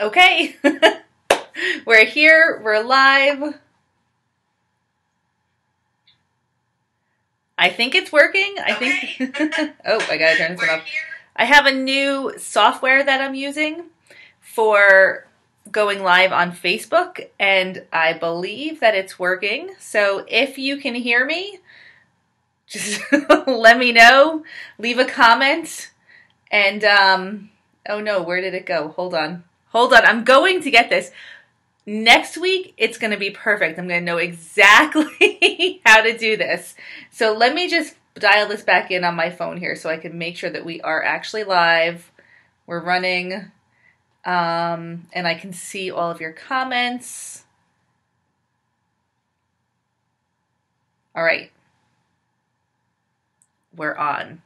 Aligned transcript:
Okay. 0.00 0.56
we're 1.84 2.06
here, 2.06 2.58
we're 2.64 2.82
live. 2.82 3.54
I 7.58 7.68
think 7.68 7.94
it's 7.94 8.10
working. 8.10 8.54
I 8.64 8.72
think. 8.72 9.74
oh, 9.84 10.06
I 10.08 10.16
gotta 10.16 10.38
turn 10.38 10.52
this 10.52 10.60
one 10.60 10.70
off. 10.70 10.84
I 11.36 11.44
have 11.44 11.66
a 11.66 11.72
new 11.72 12.32
software 12.38 13.04
that 13.04 13.20
I'm 13.20 13.34
using 13.34 13.84
for 14.40 15.26
going 15.70 16.02
live 16.02 16.32
on 16.32 16.52
Facebook, 16.52 17.28
and 17.38 17.84
I 17.92 18.14
believe 18.14 18.80
that 18.80 18.94
it's 18.94 19.18
working. 19.18 19.74
So 19.78 20.24
if 20.28 20.56
you 20.56 20.78
can 20.78 20.94
hear 20.94 21.26
me, 21.26 21.58
just 22.66 23.02
let 23.46 23.76
me 23.76 23.92
know. 23.92 24.44
Leave 24.78 24.98
a 24.98 25.04
comment. 25.04 25.90
And, 26.50 26.82
um, 26.84 27.50
oh 27.86 28.00
no, 28.00 28.22
where 28.22 28.40
did 28.40 28.54
it 28.54 28.64
go? 28.64 28.88
Hold 28.88 29.14
on. 29.14 29.44
Hold 29.70 29.92
on. 29.92 30.04
I'm 30.04 30.24
going 30.24 30.62
to 30.62 30.70
get 30.70 30.90
this. 30.90 31.10
Next 31.86 32.36
week, 32.36 32.74
it's 32.76 32.98
going 32.98 33.12
to 33.12 33.16
be 33.16 33.30
perfect. 33.30 33.78
I'm 33.78 33.88
going 33.88 34.00
to 34.00 34.04
know 34.04 34.18
exactly 34.18 35.80
how 35.86 36.02
to 36.02 36.16
do 36.16 36.36
this. 36.36 36.74
So 37.10 37.32
let 37.32 37.54
me 37.54 37.68
just 37.68 37.94
dial 38.14 38.48
this 38.48 38.62
back 38.62 38.90
in 38.90 39.04
on 39.04 39.14
my 39.14 39.30
phone 39.30 39.56
here 39.56 39.74
so 39.74 39.88
I 39.88 39.96
can 39.96 40.18
make 40.18 40.36
sure 40.36 40.50
that 40.50 40.64
we 40.64 40.80
are 40.82 41.02
actually 41.02 41.44
live. 41.44 42.10
We're 42.66 42.82
running, 42.82 43.50
um, 44.24 45.06
and 45.12 45.26
I 45.26 45.34
can 45.34 45.52
see 45.52 45.90
all 45.90 46.10
of 46.10 46.20
your 46.20 46.32
comments. 46.32 47.44
All 51.14 51.24
right. 51.24 51.50
We're 53.74 53.96
on. 53.96 54.42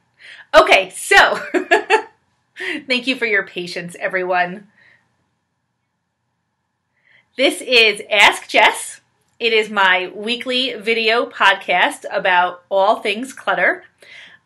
Okay, 0.53 0.89
so 0.91 1.39
thank 2.87 3.05
you 3.05 3.15
for 3.15 3.25
your 3.25 3.45
patience, 3.45 3.95
everyone. 3.99 4.67
This 7.37 7.61
is 7.61 8.01
Ask 8.09 8.47
Jess. 8.47 9.01
It 9.41 9.51
is 9.51 9.69
my 9.69 10.09
weekly 10.15 10.73
video 10.75 11.25
podcast 11.25 12.05
about 12.09 12.63
all 12.71 13.01
things 13.01 13.33
clutter. 13.33 13.83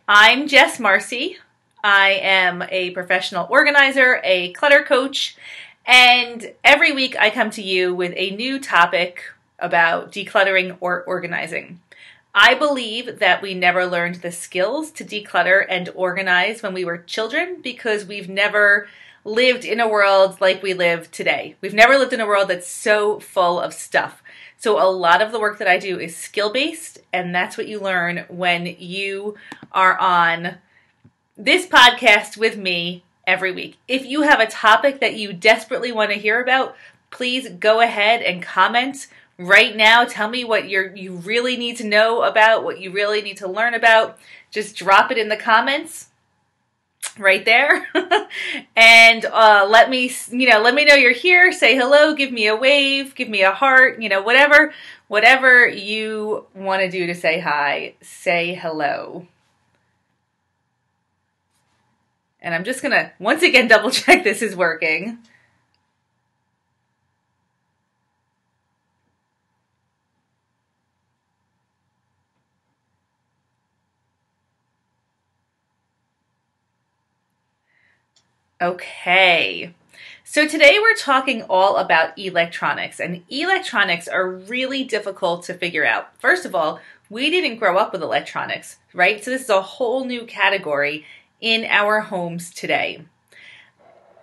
I'm 0.08 0.48
Jess 0.48 0.80
Marcy. 0.80 1.38
I 1.84 2.14
am 2.20 2.64
a 2.68 2.90
professional 2.90 3.46
organizer, 3.52 4.20
a 4.24 4.54
clutter 4.54 4.82
coach, 4.82 5.38
and 5.86 6.52
every 6.64 6.92
week 6.92 7.16
I 7.20 7.30
come 7.30 7.52
to 7.52 7.62
you 7.62 7.94
with 7.94 8.14
a 8.16 8.32
new 8.32 8.60
topic 8.60 9.22
about 9.60 10.12
decluttering 10.12 10.76
or 10.80 11.04
organizing. 11.04 11.82
I 12.34 12.56
believe 12.56 13.20
that 13.20 13.44
we 13.44 13.54
never 13.54 13.86
learned 13.86 14.16
the 14.16 14.32
skills 14.32 14.90
to 14.94 15.06
declutter 15.06 15.64
and 15.70 15.90
organize 15.94 16.64
when 16.64 16.74
we 16.74 16.86
were 16.86 16.98
children 16.98 17.62
because 17.62 18.06
we've 18.06 18.30
never 18.30 18.88
lived 19.30 19.64
in 19.64 19.80
a 19.80 19.88
world 19.88 20.42
like 20.42 20.64
we 20.64 20.74
live 20.74 21.12
today. 21.12 21.56
We've 21.62 21.74
never 21.74 21.98
lived 21.98 22.14
in 22.14 22.20
a 22.20 22.28
world 22.28 22.50
that's 22.50 22.68
so 22.68 23.20
full 23.20 23.60
of 23.60 23.74
stuff. 23.74 24.24
So, 24.58 24.82
a 24.82 24.90
lot 24.90 25.22
of 25.22 25.32
the 25.32 25.40
work 25.40 25.60
that 25.60 25.68
I 25.68 25.78
do 25.78 26.00
is 26.00 26.18
skill 26.18 26.52
based, 26.52 27.00
and 27.14 27.34
that's 27.34 27.58
what 27.58 27.68
you 27.68 27.80
learn 27.80 28.26
when 28.28 28.66
you 28.66 29.36
are 29.72 29.98
on 29.98 30.58
this 31.38 31.66
podcast 31.66 32.36
with 32.36 32.58
me 32.58 33.04
every 33.26 33.54
week. 33.54 33.78
If 33.88 34.06
you 34.06 34.24
have 34.24 34.42
a 34.42 34.48
topic 34.48 35.00
that 35.00 35.16
you 35.16 35.32
desperately 35.32 35.94
want 35.94 36.12
to 36.12 36.20
hear 36.20 36.42
about, 36.42 36.76
please 37.12 37.48
go 37.48 37.80
ahead 37.80 38.22
and 38.22 38.44
comment 38.44 39.08
right 39.38 39.76
now. 39.76 40.04
Tell 40.04 40.28
me 40.28 40.44
what 40.44 40.68
you're 40.68 40.94
you 40.94 41.14
really 41.14 41.56
need 41.56 41.78
to 41.78 41.88
know 41.88 42.24
about, 42.24 42.66
what 42.66 42.82
you 42.82 42.92
really 42.92 43.22
need 43.22 43.38
to 43.38 43.48
learn 43.48 43.74
about. 43.74 44.18
Just 44.52 44.76
drop 44.76 45.12
it 45.12 45.18
in 45.18 45.30
the 45.30 45.38
comments 45.38 46.09
right 47.18 47.44
there. 47.44 47.88
And 48.76 49.26
uh, 49.26 49.68
let 49.70 49.90
me 49.90 50.12
you 50.32 50.50
know 50.50 50.62
let 50.62 50.74
me 50.74 50.86
know 50.86 50.94
you're 50.96 51.12
here. 51.12 51.52
Say 51.52 51.76
hello. 51.76 52.14
Give 52.14 52.32
me 52.32 52.48
a 52.48 52.56
wave. 52.56 53.14
Give 53.14 53.28
me 53.28 53.42
a 53.42 53.52
heart. 53.52 54.02
You 54.02 54.08
know 54.08 54.22
whatever 54.22 54.74
whatever 55.08 55.68
you 55.68 56.46
want 56.56 56.82
to 56.82 56.90
do 56.90 57.08
to 57.08 57.16
say 57.16 57.40
hi 57.40 57.96
say 58.02 58.54
hello. 58.54 59.28
And 62.42 62.56
i'm 62.56 62.64
just 62.64 62.82
gonna 62.82 63.12
once 63.20 63.44
again 63.44 63.68
double 63.68 63.92
check 63.92 64.24
this 64.24 64.42
is 64.42 64.56
working 64.56 65.18
Okay. 78.62 79.74
So 80.26 80.46
today 80.46 80.80
we're 80.82 80.94
talking 80.94 81.44
all 81.44 81.78
about 81.78 82.20
electronics, 82.20 83.00
and 83.00 83.24
electronics 83.30 84.06
are 84.10 84.30
really 84.30 84.84
difficult 84.84 85.44
to 85.44 85.54
figure 85.54 85.86
out. 85.86 86.10
First 86.20 86.44
of 86.44 86.54
all, 86.54 86.82
we 87.10 87.30
didn't 87.30 87.60
grow 87.60 87.78
up 87.78 87.94
with 87.94 88.04
electronics, 88.04 88.76
right? 88.94 89.24
So 89.24 89.32
this 89.32 89.44
is 89.44 89.50
a 89.50 89.62
whole 89.62 90.04
new 90.04 90.26
category 90.26 91.06
in 91.40 91.64
our 91.70 92.02
homes 92.02 92.52
today. 92.52 93.06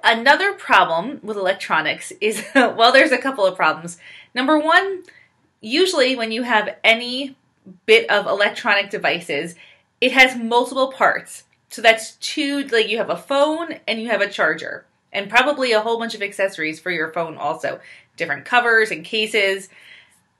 Another 0.05 0.53
problem 0.53 1.19
with 1.23 1.39
electronics 1.39 2.13
is 2.21 2.45
well, 2.55 2.93
there's 2.93 3.13
a 3.13 3.19
couple 3.19 3.47
of 3.47 3.57
problems. 3.57 3.97
Number 4.35 4.59
one, 4.59 5.05
usually 5.63 6.15
when 6.15 6.31
you 6.31 6.43
have 6.43 6.77
any 6.85 7.37
bit 7.87 8.11
of 8.11 8.27
electronic 8.27 8.91
devices, 8.91 9.55
it 9.99 10.13
has 10.13 10.37
multiple 10.37 10.93
parts. 10.93 11.45
So 11.69 11.83
that's 11.83 12.13
two, 12.17 12.63
like 12.65 12.89
you 12.89 12.99
have 12.99 13.11
a 13.11 13.17
phone 13.17 13.77
and 13.87 14.01
you 14.01 14.09
have 14.09 14.21
a 14.21 14.29
charger, 14.29 14.87
and 15.13 15.31
probably 15.31 15.73
a 15.73 15.81
whole 15.81 15.99
bunch 15.99 16.15
of 16.15 16.23
accessories 16.23 16.79
for 16.79 16.91
your 16.91 17.13
phone 17.13 17.37
also, 17.37 17.81
different 18.17 18.45
covers 18.45 18.91
and 18.91 19.05
cases. 19.05 19.69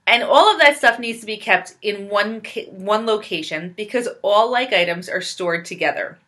And 0.07 0.23
all 0.23 0.53
of 0.53 0.61
that 0.61 0.77
stuff 0.77 1.01
needs 1.01 1.21
to 1.21 1.27
be 1.27 1.37
kept 1.37 1.75
in 1.83 2.09
one 2.09 2.43
one 2.71 3.07
location 3.07 3.75
because 3.77 4.09
all 4.23 4.51
like 4.51 4.73
items 4.73 5.09
are 5.09 5.21
stored 5.21 5.65
together. 5.65 6.19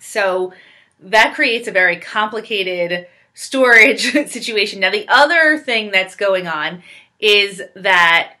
So 0.00 0.54
that 1.00 1.34
creates 1.34 1.68
a 1.68 1.72
very 1.72 1.96
complicated 1.96 3.06
storage 3.34 4.12
situation. 4.28 4.80
Now 4.80 4.90
the 4.90 5.06
other 5.08 5.58
thing 5.58 5.90
that's 5.90 6.16
going 6.16 6.46
on 6.46 6.82
is 7.20 7.62
that 7.74 8.36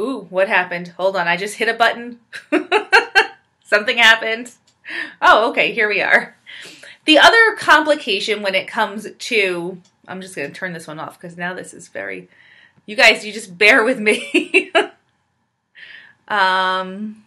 ooh, 0.00 0.26
what 0.30 0.48
happened? 0.48 0.88
Hold 0.96 1.16
on, 1.16 1.28
I 1.28 1.36
just 1.36 1.56
hit 1.56 1.68
a 1.68 1.74
button. 1.74 2.20
Something 3.64 3.98
happened. 3.98 4.52
Oh, 5.20 5.50
okay, 5.50 5.72
here 5.72 5.88
we 5.88 6.00
are. 6.00 6.36
The 7.04 7.18
other 7.18 7.56
complication 7.56 8.42
when 8.42 8.54
it 8.54 8.68
comes 8.68 9.08
to, 9.10 9.80
I'm 10.06 10.20
just 10.20 10.36
going 10.36 10.48
to 10.48 10.54
turn 10.54 10.72
this 10.72 10.86
one 10.86 10.98
off 10.98 11.20
because 11.20 11.36
now 11.36 11.54
this 11.54 11.74
is 11.74 11.88
very, 11.88 12.28
you 12.86 12.96
guys, 12.96 13.24
you 13.24 13.32
just 13.32 13.56
bear 13.58 13.82
with 13.84 13.98
me. 13.98 14.72
um, 16.28 17.24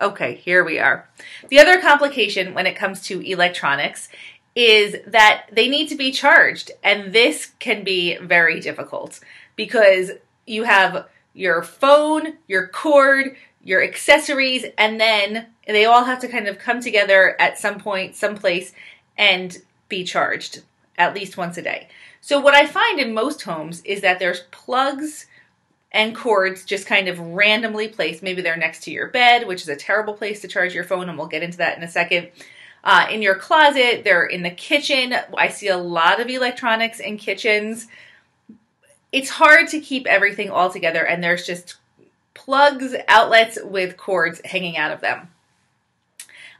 okay, 0.00 0.34
here 0.36 0.64
we 0.64 0.78
are. 0.78 1.08
The 1.48 1.58
other 1.58 1.80
complication 1.80 2.54
when 2.54 2.66
it 2.66 2.76
comes 2.76 3.02
to 3.02 3.20
electronics 3.20 4.08
is 4.54 4.96
that 5.06 5.46
they 5.52 5.68
need 5.68 5.88
to 5.88 5.96
be 5.96 6.12
charged, 6.12 6.70
and 6.82 7.12
this 7.12 7.52
can 7.58 7.82
be 7.84 8.16
very 8.18 8.60
difficult 8.60 9.20
because 9.56 10.12
you 10.46 10.62
have 10.62 11.08
your 11.34 11.62
phone, 11.62 12.34
your 12.46 12.68
cord, 12.68 13.36
your 13.64 13.82
accessories, 13.82 14.66
and 14.78 15.00
then 15.00 15.46
they 15.66 15.86
all 15.86 16.04
have 16.04 16.20
to 16.20 16.28
kind 16.28 16.46
of 16.46 16.58
come 16.58 16.80
together 16.80 17.34
at 17.40 17.58
some 17.58 17.80
point, 17.80 18.14
someplace, 18.14 18.72
and 19.16 19.58
be 19.88 20.04
charged 20.04 20.62
at 20.96 21.14
least 21.14 21.36
once 21.36 21.56
a 21.56 21.62
day. 21.62 21.88
So, 22.20 22.40
what 22.40 22.54
I 22.54 22.66
find 22.66 23.00
in 23.00 23.14
most 23.14 23.42
homes 23.42 23.82
is 23.84 24.02
that 24.02 24.18
there's 24.18 24.44
plugs 24.50 25.26
and 25.90 26.14
cords 26.14 26.64
just 26.64 26.86
kind 26.86 27.08
of 27.08 27.18
randomly 27.18 27.88
placed. 27.88 28.22
Maybe 28.22 28.42
they're 28.42 28.56
next 28.56 28.82
to 28.84 28.90
your 28.90 29.08
bed, 29.08 29.46
which 29.46 29.62
is 29.62 29.68
a 29.68 29.76
terrible 29.76 30.14
place 30.14 30.40
to 30.40 30.48
charge 30.48 30.74
your 30.74 30.84
phone, 30.84 31.08
and 31.08 31.16
we'll 31.16 31.26
get 31.26 31.42
into 31.42 31.58
that 31.58 31.76
in 31.78 31.84
a 31.84 31.88
second. 31.88 32.28
Uh, 32.82 33.06
in 33.10 33.22
your 33.22 33.34
closet, 33.34 34.04
they're 34.04 34.26
in 34.26 34.42
the 34.42 34.50
kitchen. 34.50 35.14
I 35.38 35.48
see 35.48 35.68
a 35.68 35.76
lot 35.76 36.20
of 36.20 36.28
electronics 36.28 37.00
in 37.00 37.16
kitchens. 37.16 37.86
It's 39.10 39.30
hard 39.30 39.68
to 39.68 39.80
keep 39.80 40.06
everything 40.06 40.50
all 40.50 40.70
together, 40.70 41.06
and 41.06 41.22
there's 41.22 41.46
just 41.46 41.76
plugs, 42.34 42.94
outlets 43.08 43.58
with 43.62 43.96
cords 43.96 44.40
hanging 44.44 44.76
out 44.76 44.90
of 44.90 45.00
them. 45.00 45.28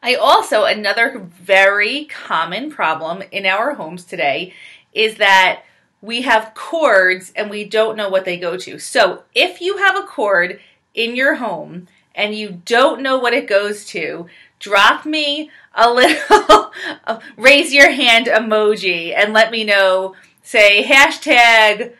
I 0.02 0.14
also, 0.14 0.64
another 0.64 1.18
very 1.18 2.04
common 2.04 2.70
problem 2.70 3.22
in 3.32 3.46
our 3.46 3.74
homes 3.74 4.04
today 4.04 4.52
is 4.92 5.16
that 5.16 5.62
we 6.02 6.22
have 6.22 6.52
cords 6.54 7.32
and 7.34 7.48
we 7.48 7.64
don't 7.64 7.96
know 7.96 8.10
what 8.10 8.26
they 8.26 8.36
go 8.36 8.58
to. 8.58 8.78
So 8.78 9.24
if 9.34 9.62
you 9.62 9.78
have 9.78 9.96
a 9.96 10.06
cord 10.06 10.60
in 10.92 11.16
your 11.16 11.36
home 11.36 11.88
and 12.14 12.34
you 12.34 12.60
don't 12.64 13.00
know 13.00 13.18
what 13.18 13.32
it 13.32 13.48
goes 13.48 13.86
to, 13.86 14.26
drop 14.58 15.06
me 15.06 15.50
a 15.74 15.90
little 15.90 16.70
raise 17.36 17.72
your 17.72 17.90
hand 17.90 18.26
emoji 18.26 19.14
and 19.16 19.32
let 19.32 19.50
me 19.50 19.64
know. 19.64 20.14
Say 20.42 20.84
hashtag, 20.84 21.94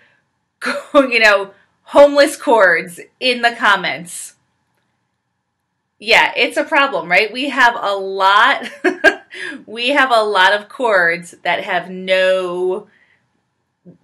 you 0.94 1.18
know, 1.18 1.52
homeless 1.84 2.36
cords 2.36 3.00
in 3.20 3.42
the 3.42 3.52
comments. 3.52 4.34
Yeah, 5.98 6.32
it's 6.36 6.56
a 6.56 6.64
problem, 6.64 7.10
right? 7.10 7.32
We 7.32 7.48
have 7.50 7.76
a 7.80 7.94
lot 7.94 8.68
we 9.66 9.90
have 9.90 10.10
a 10.10 10.22
lot 10.22 10.52
of 10.52 10.68
cords 10.68 11.34
that 11.42 11.64
have 11.64 11.90
no 11.90 12.88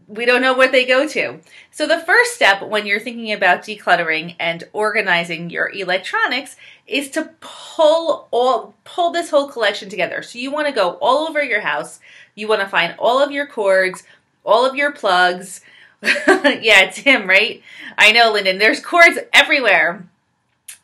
we 0.06 0.26
don't 0.26 0.42
know 0.42 0.54
what 0.54 0.72
they 0.72 0.84
go 0.84 1.06
to. 1.06 1.38
So 1.70 1.86
the 1.86 2.00
first 2.00 2.34
step 2.34 2.62
when 2.62 2.84
you're 2.84 3.00
thinking 3.00 3.32
about 3.32 3.62
decluttering 3.62 4.34
and 4.40 4.64
organizing 4.72 5.50
your 5.50 5.70
electronics 5.70 6.56
is 6.86 7.10
to 7.10 7.30
pull 7.40 8.28
all 8.30 8.74
pull 8.84 9.12
this 9.12 9.30
whole 9.30 9.48
collection 9.48 9.88
together. 9.88 10.22
So 10.22 10.38
you 10.38 10.50
want 10.50 10.66
to 10.66 10.72
go 10.72 10.98
all 11.00 11.28
over 11.28 11.42
your 11.42 11.60
house. 11.60 12.00
You 12.34 12.48
want 12.48 12.60
to 12.60 12.68
find 12.68 12.94
all 12.98 13.22
of 13.22 13.30
your 13.30 13.46
cords, 13.46 14.02
all 14.44 14.66
of 14.68 14.74
your 14.74 14.92
plugs. 14.92 15.60
yeah, 16.02 16.82
it's 16.82 16.98
him, 16.98 17.28
right? 17.28 17.62
I 17.98 18.12
know, 18.12 18.32
Lyndon. 18.32 18.58
There's 18.58 18.80
cords 18.80 19.18
everywhere. 19.32 20.08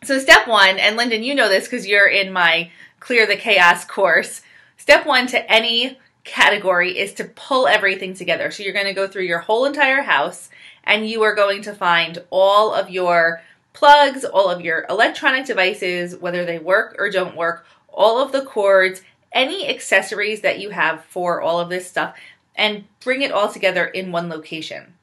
So 0.04 0.18
step 0.18 0.46
1, 0.46 0.78
and 0.78 0.96
Lyndon, 0.96 1.22
you 1.22 1.34
know 1.34 1.48
this 1.48 1.64
because 1.64 1.86
you're 1.86 2.08
in 2.08 2.32
my 2.32 2.70
Clear 3.00 3.26
the 3.26 3.36
Chaos 3.36 3.84
course. 3.84 4.42
Step 4.76 5.06
1 5.06 5.28
to 5.28 5.50
any 5.50 5.98
category 6.24 6.98
is 6.98 7.14
to 7.14 7.24
pull 7.24 7.66
everything 7.66 8.12
together. 8.12 8.50
So 8.50 8.62
you're 8.62 8.72
going 8.72 8.86
to 8.86 8.92
go 8.92 9.08
through 9.08 9.24
your 9.24 9.38
whole 9.38 9.64
entire 9.64 10.02
house 10.02 10.50
and 10.84 11.08
you 11.08 11.22
are 11.22 11.34
going 11.34 11.62
to 11.62 11.74
find 11.74 12.22
all 12.30 12.74
of 12.74 12.90
your 12.90 13.42
plugs, 13.72 14.24
all 14.24 14.50
of 14.50 14.60
your 14.60 14.86
electronic 14.90 15.46
devices, 15.46 16.16
whether 16.16 16.44
they 16.44 16.58
work 16.58 16.96
or 16.98 17.10
don't 17.10 17.36
work, 17.36 17.66
all 17.88 18.20
of 18.20 18.32
the 18.32 18.42
cords, 18.42 19.02
any 19.32 19.68
accessories 19.68 20.40
that 20.40 20.60
you 20.60 20.70
have 20.70 21.04
for 21.04 21.40
all 21.40 21.60
of 21.60 21.68
this 21.68 21.86
stuff, 21.86 22.16
and 22.54 22.84
bring 23.00 23.22
it 23.22 23.32
all 23.32 23.52
together 23.52 23.86
in 23.86 24.12
one 24.12 24.28
location. 24.28 24.94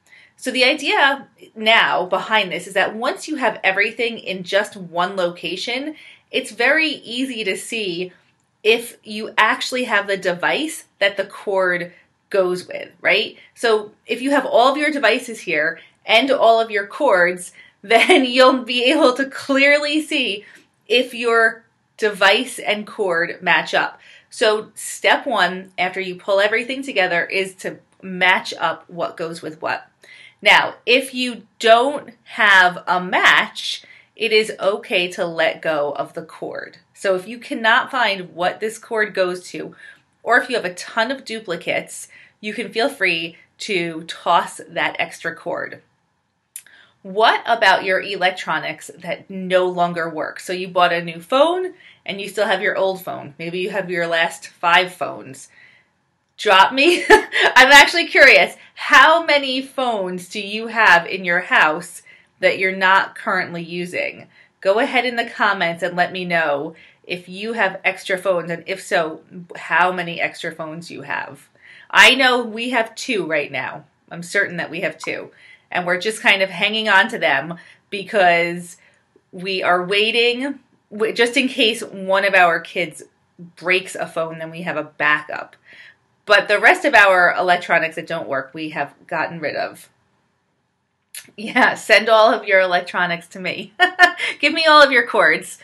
So 0.44 0.50
the 0.50 0.64
idea 0.64 1.26
now 1.56 2.04
behind 2.04 2.52
this 2.52 2.66
is 2.66 2.74
that 2.74 2.94
once 2.94 3.28
you 3.28 3.36
have 3.36 3.58
everything 3.64 4.18
in 4.18 4.42
just 4.42 4.76
one 4.76 5.16
location, 5.16 5.94
it's 6.30 6.50
very 6.50 6.90
easy 6.90 7.44
to 7.44 7.56
see 7.56 8.12
if 8.62 8.98
you 9.02 9.32
actually 9.38 9.84
have 9.84 10.06
the 10.06 10.18
device 10.18 10.84
that 10.98 11.16
the 11.16 11.24
cord 11.24 11.94
goes 12.28 12.68
with, 12.68 12.90
right? 13.00 13.38
So 13.54 13.92
if 14.06 14.20
you 14.20 14.32
have 14.32 14.44
all 14.44 14.70
of 14.70 14.76
your 14.76 14.90
devices 14.90 15.40
here 15.40 15.80
and 16.04 16.30
all 16.30 16.60
of 16.60 16.70
your 16.70 16.86
cords, 16.86 17.52
then 17.80 18.26
you'll 18.26 18.64
be 18.64 18.84
able 18.92 19.14
to 19.14 19.24
clearly 19.24 20.02
see 20.02 20.44
if 20.86 21.14
your 21.14 21.64
device 21.96 22.58
and 22.58 22.86
cord 22.86 23.40
match 23.40 23.72
up. 23.72 23.98
So 24.28 24.72
step 24.74 25.26
one, 25.26 25.72
after 25.78 26.02
you 26.02 26.16
pull 26.16 26.38
everything 26.38 26.82
together, 26.82 27.24
is 27.24 27.54
to 27.54 27.78
match 28.02 28.52
up 28.52 28.84
what 28.90 29.16
goes 29.16 29.40
with 29.40 29.62
what. 29.62 29.88
Now, 30.44 30.74
if 30.84 31.14
you 31.14 31.46
don't 31.58 32.10
have 32.24 32.84
a 32.86 33.02
match, 33.02 33.82
it 34.14 34.30
is 34.30 34.52
okay 34.60 35.08
to 35.12 35.24
let 35.24 35.62
go 35.62 35.92
of 35.92 36.12
the 36.12 36.20
cord. 36.20 36.76
So 36.92 37.16
if 37.16 37.26
you 37.26 37.38
cannot 37.38 37.90
find 37.90 38.34
what 38.34 38.60
this 38.60 38.76
cord 38.76 39.14
goes 39.14 39.48
to, 39.48 39.74
or 40.22 40.38
if 40.38 40.50
you 40.50 40.56
have 40.56 40.66
a 40.66 40.74
ton 40.74 41.10
of 41.10 41.24
duplicates, 41.24 42.08
you 42.42 42.52
can 42.52 42.70
feel 42.70 42.90
free 42.90 43.38
to 43.60 44.02
toss 44.02 44.60
that 44.68 44.96
extra 44.98 45.34
cord. 45.34 45.80
What 47.00 47.42
about 47.46 47.84
your 47.84 48.02
electronics 48.02 48.90
that 48.98 49.30
no 49.30 49.64
longer 49.64 50.10
work? 50.10 50.40
So 50.40 50.52
you 50.52 50.68
bought 50.68 50.92
a 50.92 51.02
new 51.02 51.22
phone 51.22 51.72
and 52.04 52.20
you 52.20 52.28
still 52.28 52.46
have 52.46 52.60
your 52.60 52.76
old 52.76 53.02
phone. 53.02 53.32
Maybe 53.38 53.60
you 53.60 53.70
have 53.70 53.88
your 53.88 54.06
last 54.06 54.48
five 54.48 54.92
phones. 54.92 55.48
Drop 56.36 56.72
me. 56.72 57.04
I'm 57.10 57.72
actually 57.72 58.06
curious. 58.06 58.56
How 58.74 59.24
many 59.24 59.62
phones 59.62 60.28
do 60.28 60.40
you 60.40 60.66
have 60.68 61.06
in 61.06 61.24
your 61.24 61.40
house 61.40 62.02
that 62.40 62.58
you're 62.58 62.76
not 62.76 63.14
currently 63.14 63.62
using? 63.62 64.26
Go 64.60 64.78
ahead 64.78 65.04
in 65.04 65.16
the 65.16 65.28
comments 65.28 65.82
and 65.82 65.96
let 65.96 66.12
me 66.12 66.24
know 66.24 66.74
if 67.04 67.28
you 67.28 67.52
have 67.52 67.80
extra 67.84 68.16
phones, 68.16 68.50
and 68.50 68.64
if 68.66 68.82
so, 68.82 69.20
how 69.56 69.92
many 69.92 70.20
extra 70.20 70.50
phones 70.50 70.90
you 70.90 71.02
have. 71.02 71.48
I 71.90 72.14
know 72.14 72.42
we 72.42 72.70
have 72.70 72.94
two 72.94 73.26
right 73.26 73.52
now. 73.52 73.84
I'm 74.10 74.22
certain 74.22 74.56
that 74.56 74.70
we 74.70 74.80
have 74.80 74.96
two. 74.96 75.30
And 75.70 75.86
we're 75.86 76.00
just 76.00 76.22
kind 76.22 76.40
of 76.40 76.50
hanging 76.50 76.88
on 76.88 77.08
to 77.10 77.18
them 77.18 77.58
because 77.90 78.78
we 79.32 79.62
are 79.62 79.84
waiting 79.84 80.60
just 81.14 81.36
in 81.36 81.48
case 81.48 81.82
one 81.82 82.24
of 82.24 82.34
our 82.34 82.60
kids 82.60 83.02
breaks 83.56 83.94
a 83.94 84.06
phone, 84.06 84.38
then 84.38 84.50
we 84.50 84.62
have 84.62 84.76
a 84.76 84.84
backup. 84.84 85.56
But 86.26 86.48
the 86.48 86.58
rest 86.58 86.84
of 86.84 86.94
our 86.94 87.34
electronics 87.34 87.96
that 87.96 88.06
don't 88.06 88.28
work, 88.28 88.52
we 88.54 88.70
have 88.70 88.94
gotten 89.06 89.40
rid 89.40 89.56
of. 89.56 89.90
Yeah, 91.36 91.74
send 91.74 92.08
all 92.08 92.32
of 92.32 92.46
your 92.46 92.60
electronics 92.60 93.28
to 93.28 93.40
me. 93.40 93.72
Give 94.40 94.52
me 94.52 94.66
all 94.66 94.82
of 94.82 94.90
your 94.90 95.06
cords. 95.06 95.58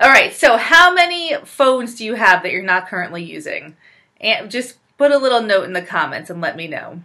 All 0.00 0.10
right, 0.10 0.32
so 0.32 0.56
how 0.56 0.92
many 0.92 1.36
phones 1.44 1.94
do 1.94 2.04
you 2.04 2.14
have 2.14 2.42
that 2.42 2.52
you're 2.52 2.62
not 2.62 2.88
currently 2.88 3.22
using? 3.22 3.76
And 4.20 4.50
just 4.50 4.76
put 4.98 5.12
a 5.12 5.18
little 5.18 5.42
note 5.42 5.64
in 5.64 5.72
the 5.72 5.82
comments 5.82 6.30
and 6.30 6.40
let 6.40 6.56
me 6.56 6.66
know. 6.66 7.02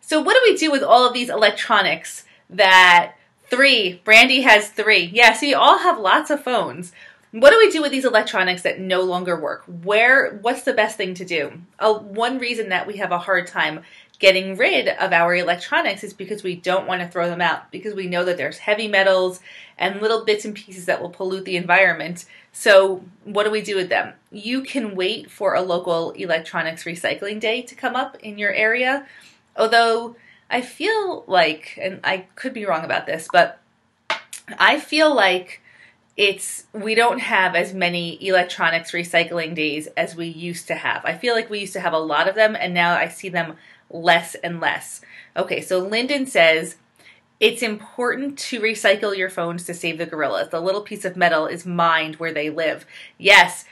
So 0.00 0.20
what 0.20 0.34
do 0.34 0.40
we 0.44 0.56
do 0.56 0.70
with 0.70 0.82
all 0.82 1.06
of 1.06 1.14
these 1.14 1.28
electronics 1.28 2.24
that 2.48 3.14
three, 3.50 4.00
Brandy 4.04 4.42
has 4.42 4.68
three. 4.68 5.10
Yeah, 5.12 5.32
so 5.32 5.46
you 5.46 5.56
all 5.56 5.78
have 5.78 5.98
lots 5.98 6.30
of 6.30 6.42
phones. 6.42 6.92
What 7.32 7.50
do 7.50 7.58
we 7.58 7.70
do 7.70 7.80
with 7.80 7.92
these 7.92 8.04
electronics 8.04 8.62
that 8.62 8.80
no 8.80 9.02
longer 9.02 9.38
work? 9.38 9.62
Where, 9.66 10.38
what's 10.42 10.62
the 10.62 10.72
best 10.72 10.96
thing 10.96 11.14
to 11.14 11.24
do? 11.24 11.52
Uh, 11.78 11.94
one 11.94 12.38
reason 12.38 12.70
that 12.70 12.88
we 12.88 12.96
have 12.96 13.12
a 13.12 13.18
hard 13.18 13.46
time 13.46 13.82
getting 14.18 14.56
rid 14.56 14.88
of 14.88 15.12
our 15.12 15.34
electronics 15.34 16.02
is 16.02 16.12
because 16.12 16.42
we 16.42 16.56
don't 16.56 16.88
want 16.88 17.00
to 17.00 17.08
throw 17.08 17.28
them 17.28 17.40
out 17.40 17.70
because 17.70 17.94
we 17.94 18.06
know 18.06 18.24
that 18.24 18.36
there's 18.36 18.58
heavy 18.58 18.88
metals 18.88 19.40
and 19.78 20.02
little 20.02 20.24
bits 20.24 20.44
and 20.44 20.54
pieces 20.54 20.86
that 20.86 21.00
will 21.00 21.08
pollute 21.08 21.44
the 21.44 21.56
environment. 21.56 22.26
So, 22.52 23.04
what 23.24 23.44
do 23.44 23.50
we 23.50 23.62
do 23.62 23.76
with 23.76 23.88
them? 23.88 24.12
You 24.30 24.62
can 24.62 24.96
wait 24.96 25.30
for 25.30 25.54
a 25.54 25.62
local 25.62 26.10
electronics 26.10 26.84
recycling 26.84 27.40
day 27.40 27.62
to 27.62 27.74
come 27.74 27.96
up 27.96 28.16
in 28.18 28.38
your 28.38 28.52
area. 28.52 29.06
Although 29.56 30.16
I 30.50 30.60
feel 30.62 31.24
like 31.26 31.78
and 31.80 32.00
I 32.02 32.26
could 32.34 32.52
be 32.52 32.66
wrong 32.66 32.84
about 32.84 33.06
this, 33.06 33.28
but 33.32 33.60
I 34.58 34.80
feel 34.80 35.14
like 35.14 35.62
it's 36.20 36.66
we 36.74 36.94
don't 36.94 37.18
have 37.18 37.54
as 37.54 37.72
many 37.72 38.22
electronics 38.28 38.92
recycling 38.92 39.54
days 39.54 39.86
as 39.96 40.14
we 40.14 40.26
used 40.26 40.66
to 40.66 40.74
have. 40.74 41.02
I 41.06 41.16
feel 41.16 41.34
like 41.34 41.48
we 41.48 41.60
used 41.60 41.72
to 41.72 41.80
have 41.80 41.94
a 41.94 41.98
lot 41.98 42.28
of 42.28 42.34
them 42.34 42.54
and 42.54 42.74
now 42.74 42.92
I 42.92 43.08
see 43.08 43.30
them 43.30 43.56
less 43.88 44.34
and 44.34 44.60
less. 44.60 45.00
Okay, 45.34 45.62
so 45.62 45.78
Lyndon 45.78 46.26
says 46.26 46.76
it's 47.40 47.62
important 47.62 48.38
to 48.38 48.60
recycle 48.60 49.16
your 49.16 49.30
phones 49.30 49.64
to 49.64 49.72
save 49.72 49.96
the 49.96 50.04
gorillas. 50.04 50.50
The 50.50 50.60
little 50.60 50.82
piece 50.82 51.06
of 51.06 51.16
metal 51.16 51.46
is 51.46 51.64
mined 51.64 52.16
where 52.16 52.34
they 52.34 52.50
live. 52.50 52.84
Yes, 53.16 53.64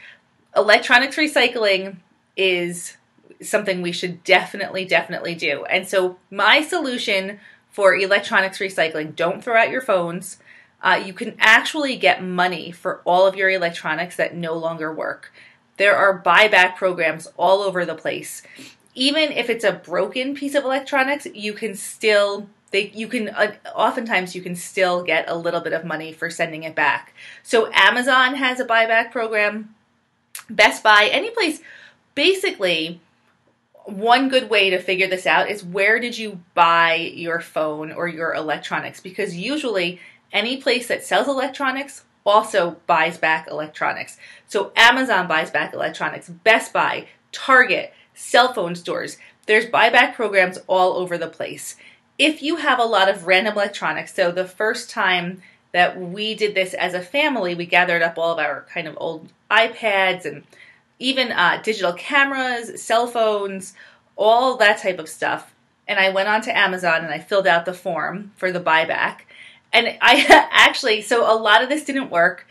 electronics 0.56 1.17
recycling 1.17 1.99
is 2.35 2.97
something 3.43 3.83
we 3.83 3.93
should 3.93 4.25
definitely, 4.25 4.87
definitely 4.87 5.35
do. 5.35 5.67
And 5.67 5.87
so, 5.87 6.17
my 6.31 6.62
solution 6.62 7.40
for 7.71 7.95
electronics 7.95 8.59
recycling 8.59 9.14
don't 9.14 9.45
throw 9.45 9.61
out 9.61 9.69
your 9.69 9.83
phones. 9.83 10.38
Uh, 10.80 11.02
you 11.04 11.12
can 11.12 11.35
actually 11.38 11.97
get 11.97 12.23
money 12.23 12.70
for 12.70 13.00
all 13.04 13.26
of 13.26 13.35
your 13.35 13.50
electronics 13.50 14.16
that 14.16 14.35
no 14.35 14.54
longer 14.54 14.92
work. 14.92 15.32
There 15.76 15.97
are 15.97 16.23
buyback 16.23 16.76
programs 16.76 17.28
all 17.37 17.62
over 17.62 17.85
the 17.85 17.94
place 17.94 18.42
even 18.99 19.30
if 19.30 19.49
it's 19.49 19.64
a 19.64 19.73
broken 19.73 20.35
piece 20.35 20.56
of 20.56 20.64
electronics, 20.64 21.26
you 21.32 21.52
can 21.52 21.75
still 21.75 22.49
they 22.70 22.90
you 22.90 23.06
can 23.06 23.28
uh, 23.30 23.54
oftentimes 23.75 24.35
you 24.35 24.42
can 24.42 24.56
still 24.56 25.02
get 25.02 25.30
a 25.30 25.37
little 25.37 25.61
bit 25.61 25.73
of 25.73 25.85
money 25.85 26.12
for 26.12 26.28
sending 26.28 26.64
it 26.64 26.75
back. 26.75 27.14
So 27.42 27.70
Amazon 27.73 28.35
has 28.35 28.61
a 28.61 28.66
buyback 28.66 29.12
program, 29.12 29.75
Best 30.50 30.82
Buy, 30.82 31.08
any 31.12 31.30
place. 31.30 31.61
Basically, 32.14 33.00
one 33.85 34.28
good 34.28 34.50
way 34.50 34.70
to 34.70 34.80
figure 34.80 35.06
this 35.06 35.26
out 35.26 35.49
is 35.49 35.64
where 35.64 36.00
did 36.00 36.18
you 36.18 36.40
buy 36.54 36.94
your 36.97 37.40
phone 37.40 37.92
or 37.92 38.08
your 38.08 38.35
electronics? 38.35 39.00
Because 39.00 39.37
usually 39.37 40.00
any 40.32 40.56
place 40.56 40.87
that 40.88 41.04
sells 41.04 41.28
electronics 41.28 42.04
also 42.25 42.76
buys 42.87 43.16
back 43.18 43.49
electronics. 43.50 44.18
So 44.47 44.73
Amazon 44.76 45.26
buys 45.26 45.50
back 45.50 45.73
electronics, 45.73 46.28
Best 46.28 46.73
Buy, 46.73 47.06
Target, 47.32 47.92
cell 48.14 48.52
phone 48.52 48.75
stores. 48.75 49.16
There's 49.47 49.66
buyback 49.66 50.14
programs 50.14 50.58
all 50.66 50.94
over 50.94 51.16
the 51.16 51.28
place. 51.28 51.76
If 52.18 52.42
you 52.42 52.56
have 52.56 52.78
a 52.78 52.85
lot 52.85 53.08
of 53.08 53.26
random 53.26 53.54
electronics, 53.54 54.14
so 54.14 54.30
the 54.30 54.44
first 54.44 54.90
time 54.90 55.42
that 55.73 56.00
we 56.00 56.35
did 56.35 56.54
this 56.54 56.75
as 56.75 56.94
a 56.94 57.00
family, 57.00 57.54
we 57.54 57.64
gathered 57.64 58.02
up 58.02 58.18
all 58.18 58.32
of 58.32 58.38
our 58.38 58.66
kind 58.73 58.88
of 58.88 58.97
old 58.99 59.28
iPads 59.50 60.25
and 60.25 60.44
even 60.99 61.30
uh, 61.30 61.61
digital 61.62 61.92
cameras, 61.92 62.82
cell 62.82 63.06
phones, 63.06 63.75
all 64.16 64.56
that 64.56 64.82
type 64.82 64.99
of 64.99 65.08
stuff. 65.08 65.54
And 65.87 65.99
I 65.99 66.11
went 66.11 66.28
on 66.28 66.42
to 66.42 66.56
Amazon 66.56 67.04
and 67.04 67.14
I 67.14 67.18
filled 67.18 67.47
out 67.47 67.64
the 67.64 67.73
form 67.73 68.32
for 68.37 68.52
the 68.52 68.61
buyback. 68.61 69.20
And 69.73 69.99
I 70.01 70.25
actually, 70.53 71.03
so 71.03 71.31
a 71.31 71.37
lot 71.37 71.63
of 71.63 71.69
this 71.69 71.85
didn't 71.85 72.11
work. 72.11 72.47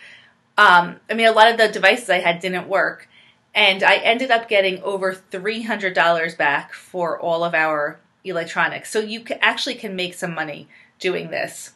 Um, 0.58 1.00
I 1.10 1.14
mean, 1.14 1.28
a 1.28 1.32
lot 1.32 1.52
of 1.52 1.58
the 1.58 1.68
devices 1.68 2.10
I 2.10 2.20
had 2.20 2.40
didn't 2.40 2.68
work 2.68 3.08
and 3.54 3.84
I 3.84 3.96
ended 3.98 4.30
up 4.30 4.48
getting 4.48 4.82
over 4.84 5.14
$300 5.14 6.38
back 6.38 6.74
for 6.74 7.20
all 7.20 7.44
of 7.44 7.56
our 7.56 8.00
electronics. 8.24 8.92
So 8.92 9.00
you 9.00 9.24
actually 9.42 9.76
can 9.76 9.96
make 9.96 10.14
some 10.14 10.36
money 10.36 10.68
doing 11.00 11.32
this. 11.32 11.74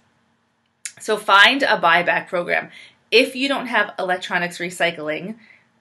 So 1.00 1.18
find 1.18 1.64
a 1.64 1.80
buyback 1.80 2.28
program. 2.28 2.70
If 3.10 3.36
you 3.36 3.48
don't 3.48 3.68
have 3.68 3.96
electronics 3.98 4.60
recycling, 4.60 5.38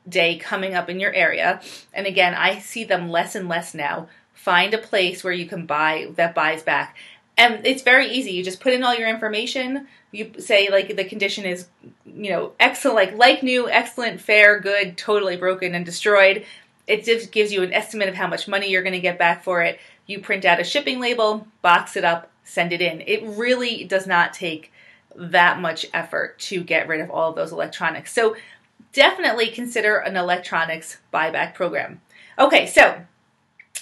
Day 0.08 0.38
coming 0.38 0.74
up 0.74 0.88
in 0.88 0.98
your 0.98 1.12
area. 1.12 1.60
And 1.92 2.06
again, 2.06 2.34
I 2.34 2.58
see 2.58 2.84
them 2.84 3.10
less 3.10 3.34
and 3.34 3.48
less 3.48 3.74
now. 3.74 4.08
Find 4.32 4.72
a 4.72 4.78
place 4.78 5.22
where 5.22 5.32
you 5.32 5.46
can 5.46 5.66
buy 5.66 6.08
that 6.16 6.34
buys 6.34 6.62
back. 6.62 6.96
And 7.36 7.66
it's 7.66 7.82
very 7.82 8.08
easy. 8.08 8.32
You 8.32 8.44
just 8.44 8.60
put 8.60 8.74
in 8.74 8.84
all 8.84 8.94
your 8.94 9.08
information. 9.08 9.86
You 10.12 10.32
say 10.38 10.68
like 10.70 10.96
the 10.96 11.04
condition 11.04 11.44
is, 11.44 11.68
you 12.04 12.30
know, 12.30 12.52
excellent, 12.60 12.96
like 12.96 13.14
like 13.16 13.42
new, 13.42 13.68
excellent, 13.68 14.20
fair, 14.20 14.60
good, 14.60 14.98
totally 14.98 15.36
broken 15.36 15.74
and 15.74 15.84
destroyed. 15.84 16.44
It 16.86 17.04
just 17.04 17.32
gives 17.32 17.52
you 17.52 17.62
an 17.62 17.72
estimate 17.72 18.08
of 18.08 18.14
how 18.14 18.26
much 18.26 18.48
money 18.48 18.68
you're 18.68 18.82
going 18.82 18.94
to 18.94 19.00
get 19.00 19.18
back 19.18 19.44
for 19.44 19.62
it. 19.62 19.78
You 20.06 20.20
print 20.20 20.44
out 20.44 20.60
a 20.60 20.64
shipping 20.64 21.00
label, 21.00 21.46
box 21.62 21.96
it 21.96 22.04
up, 22.04 22.30
send 22.42 22.72
it 22.72 22.80
in. 22.80 23.02
It 23.06 23.22
really 23.24 23.84
does 23.84 24.06
not 24.06 24.34
take 24.34 24.72
that 25.14 25.60
much 25.60 25.86
effort 25.94 26.38
to 26.38 26.62
get 26.62 26.88
rid 26.88 27.00
of 27.00 27.10
all 27.10 27.30
of 27.30 27.36
those 27.36 27.52
electronics. 27.52 28.12
So 28.12 28.36
definitely 28.92 29.48
consider 29.48 29.98
an 29.98 30.16
electronics 30.16 30.98
buyback 31.12 31.54
program. 31.54 32.00
Okay, 32.38 32.66
so 32.66 33.02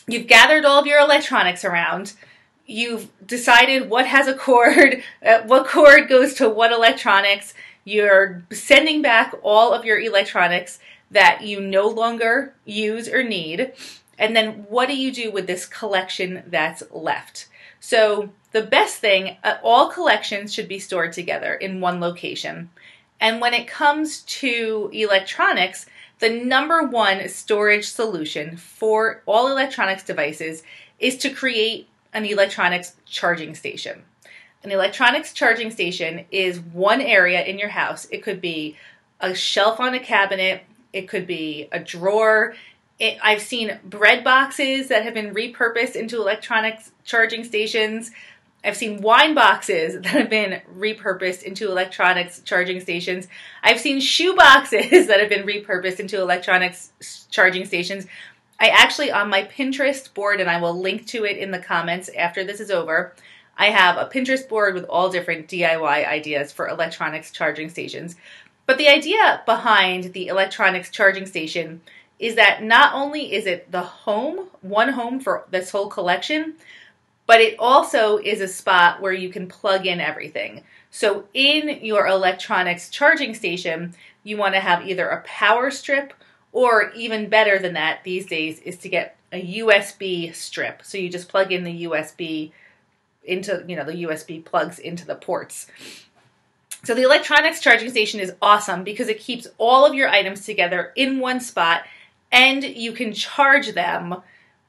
you've 0.07 0.27
gathered 0.27 0.65
all 0.65 0.79
of 0.79 0.87
your 0.87 1.01
electronics 1.01 1.65
around. 1.65 2.13
You've 2.71 3.09
decided 3.27 3.89
what 3.89 4.07
has 4.07 4.29
a 4.29 4.35
cord, 4.35 5.03
uh, 5.25 5.41
what 5.47 5.67
cord 5.67 6.07
goes 6.07 6.35
to 6.35 6.51
what 6.51 6.71
electronics. 6.71 7.55
You're 7.85 8.45
sending 8.53 9.01
back 9.01 9.35
all 9.43 9.73
of 9.73 9.87
your 9.87 9.99
electronics 9.99 10.79
that 11.11 11.41
you 11.43 11.63
no 11.63 11.89
longer 11.89 12.55
use 12.67 13.09
or 13.09 13.23
need. 13.23 13.73
And 14.19 14.37
then 14.37 14.67
what 14.69 14.87
do 14.87 14.95
you 14.95 15.11
do 15.11 15.31
with 15.31 15.47
this 15.47 15.65
collection 15.65 16.43
that's 16.47 16.83
left? 16.93 17.49
So, 17.81 18.31
the 18.53 18.63
best 18.63 18.97
thing, 18.97 19.39
uh, 19.45 19.55
all 19.63 19.89
collections 19.89 20.53
should 20.53 20.69
be 20.69 20.79
stored 20.79 21.15
together 21.15 21.55
in 21.55 21.81
one 21.81 22.01
location. 22.01 22.69
And 23.19 23.41
when 23.41 23.55
it 23.55 23.67
comes 23.67 24.21
to 24.23 24.91
electronics, 24.93 25.87
the 26.19 26.29
number 26.29 26.83
one 26.83 27.29
storage 27.29 27.89
solution 27.89 28.59
for 28.59 29.23
all 29.25 29.49
electronics 29.49 30.03
devices 30.03 30.63
is 30.99 31.17
to 31.19 31.31
create 31.31 31.89
an 32.13 32.25
electronics 32.25 32.97
charging 33.07 33.55
station. 33.55 34.03
An 34.65 34.73
electronics 34.73 35.33
charging 35.33 35.71
station 35.71 36.25
is 36.31 36.61
one 36.61 37.01
area 37.01 37.45
in 37.45 37.59
your 37.59 37.69
house. 37.69 38.07
It 38.11 38.23
could 38.23 38.41
be 38.41 38.77
a 39.21 39.35
shelf 39.35 39.81
on 39.81 39.95
a 39.95 40.01
cabinet, 40.01 40.63
it 40.93 41.09
could 41.09 41.27
be 41.27 41.69
a 41.71 41.79
drawer. 41.79 42.55
It, 42.99 43.19
I've 43.23 43.43
seen 43.43 43.79
bread 43.85 44.25
boxes 44.25 44.89
that 44.89 45.05
have 45.05 45.15
been 45.15 45.33
repurposed 45.33 45.95
into 45.95 46.17
electronics 46.17 46.91
charging 47.05 47.45
stations. 47.45 48.11
I've 48.65 48.77
seen 48.77 49.01
wine 49.01 49.35
boxes 49.35 49.95
that 50.03 50.07
have 50.07 50.31
been 50.31 50.61
repurposed 50.77 51.43
into 51.45 51.71
electronics 51.71 52.41
charging 52.41 52.81
stations. 52.81 53.29
I've 53.63 53.81
seen 53.81 54.01
shoe 54.01 54.35
boxes 54.35 55.07
that 55.07 55.21
have 55.21 55.29
been 55.29 55.47
repurposed 55.47 56.01
into 56.01 56.21
electronics 56.21 57.27
charging 57.31 57.65
stations. 57.65 58.07
I 58.61 58.69
actually, 58.69 59.13
on 59.13 59.31
my 59.31 59.45
Pinterest 59.45 60.13
board, 60.13 60.41
and 60.41 60.51
I 60.51 60.61
will 60.61 60.79
link 60.79 61.07
to 61.09 61.25
it 61.25 61.37
in 61.37 61.51
the 61.51 61.59
comments 61.59 62.11
after 62.17 62.45
this 62.45 62.61
is 62.61 62.71
over, 62.71 63.15
I 63.57 63.67
have 63.67 63.97
a 63.97 64.09
Pinterest 64.09 64.49
board 64.49 64.75
with 64.75 64.85
all 64.85 65.11
different 65.11 65.49
DIY 65.49 66.07
ideas 66.07 66.53
for 66.53 66.69
electronics 66.69 67.31
charging 67.31 67.69
stations. 67.69 68.17
But 68.67 68.79
the 68.79 68.89
idea 68.89 69.43
behind 69.47 70.13
the 70.13 70.29
electronics 70.29 70.91
charging 70.91 71.27
station 71.27 71.81
is 72.19 72.35
that 72.35 72.63
not 72.63 72.95
only 72.95 73.33
is 73.33 73.47
it 73.47 73.71
the 73.71 73.83
home, 73.83 74.49
one 74.61 74.91
home 74.91 75.21
for 75.21 75.45
this 75.51 75.71
whole 75.71 75.89
collection, 75.89 76.55
but 77.27 77.41
it 77.41 77.57
also 77.59 78.19
is 78.19 78.41
a 78.41 78.49
spot 78.49 79.01
where 79.01 79.13
you 79.13 79.29
can 79.29 79.47
plug 79.47 79.87
in 79.87 80.01
everything. 80.01 80.63
So 80.91 81.25
in 81.35 81.85
your 81.85 82.07
electronics 82.07 82.89
charging 82.89 83.35
station, 83.35 83.95
you 84.25 84.37
want 84.37 84.55
to 84.55 84.61
have 84.61 84.87
either 84.87 85.09
a 85.09 85.23
power 85.23 85.71
strip 85.71 86.13
or 86.53 86.91
even 86.93 87.29
better 87.29 87.59
than 87.59 87.75
that 87.75 88.05
these 88.05 88.27
days 88.27 88.59
is 88.61 88.79
to 88.79 88.89
get 88.89 89.17
a 89.33 89.59
USB 89.59 90.35
strip. 90.35 90.83
So 90.85 90.99
you 90.99 91.09
just 91.09 91.29
plug 91.29 91.53
in 91.53 91.65
the 91.65 91.85
USB 91.85 92.53
into, 93.25 93.65
you 93.67 93.77
know, 93.77 93.85
the 93.85 94.05
USB 94.05 94.45
plugs 94.45 94.79
into 94.79 95.07
the 95.07 95.15
ports. 95.15 95.67
So 96.85 96.95
the 96.95 97.03
electronics 97.03 97.61
charging 97.61 97.91
station 97.91 98.21
is 98.21 98.33
awesome 98.41 98.85
because 98.85 99.09
it 99.09 99.21
keeps 99.21 99.47
all 99.59 99.85
of 99.85 99.95
your 99.95 100.09
items 100.09 100.47
together 100.47 100.93
in 100.97 101.19
one 101.19 101.41
spot 101.41 101.83
and 102.31 102.63
you 102.63 102.93
can 102.93 103.13
charge 103.13 103.73
them 103.73 104.23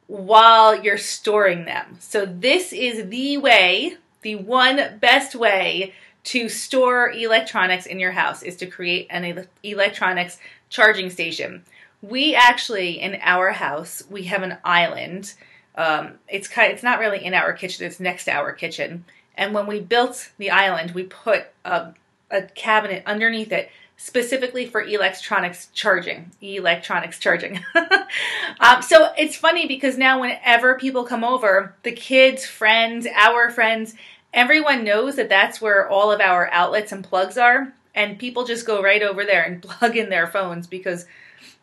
while 0.07 0.83
you're 0.83 0.97
storing 0.97 1.65
them. 1.65 1.97
So 1.99 2.25
this 2.25 2.73
is 2.73 3.09
the 3.09 3.37
way, 3.37 3.97
the 4.21 4.35
one 4.35 4.97
best 4.99 5.35
way 5.35 5.93
to 6.25 6.49
store 6.49 7.11
electronics 7.11 7.85
in 7.85 7.99
your 7.99 8.11
house 8.11 8.43
is 8.43 8.55
to 8.57 8.65
create 8.65 9.07
an 9.09 9.47
electronics 9.63 10.39
charging 10.69 11.09
station. 11.09 11.63
We 12.01 12.35
actually 12.35 12.99
in 12.99 13.19
our 13.21 13.51
house 13.51 14.03
we 14.09 14.23
have 14.23 14.43
an 14.43 14.57
island. 14.63 15.33
Um, 15.75 16.13
it's 16.27 16.47
kind, 16.47 16.71
it's 16.71 16.83
not 16.83 16.99
really 16.99 17.23
in 17.23 17.33
our 17.33 17.53
kitchen; 17.53 17.85
it's 17.85 17.99
next 17.99 18.25
to 18.25 18.31
our 18.31 18.53
kitchen. 18.53 19.05
And 19.35 19.53
when 19.53 19.67
we 19.67 19.79
built 19.79 20.31
the 20.37 20.51
island, 20.51 20.91
we 20.91 21.03
put 21.03 21.45
a, 21.63 21.93
a 22.29 22.43
cabinet 22.43 23.03
underneath 23.05 23.51
it 23.51 23.69
specifically 23.99 24.65
for 24.65 24.81
electronics 24.81 25.67
charging. 25.73 26.31
Electronics 26.41 27.19
charging. 27.19 27.63
um, 28.59 28.81
so 28.81 29.13
it's 29.17 29.35
funny 29.35 29.67
because 29.67 29.97
now, 29.97 30.21
whenever 30.21 30.77
people 30.79 31.03
come 31.03 31.23
over, 31.23 31.75
the 31.83 31.91
kids, 31.91 32.45
friends, 32.45 33.05
our 33.13 33.49
friends, 33.49 33.95
everyone 34.33 34.83
knows 34.83 35.17
that 35.17 35.29
that's 35.29 35.61
where 35.61 35.87
all 35.89 36.11
of 36.11 36.21
our 36.21 36.49
outlets 36.51 36.91
and 36.91 37.03
plugs 37.03 37.37
are. 37.37 37.73
And 37.99 38.17
people 38.17 38.45
just 38.45 38.65
go 38.65 38.81
right 38.81 39.03
over 39.03 39.25
there 39.25 39.43
and 39.43 39.61
plug 39.63 39.95
in 39.95 40.09
their 40.09 40.27
phones 40.27 40.67
because, 40.67 41.05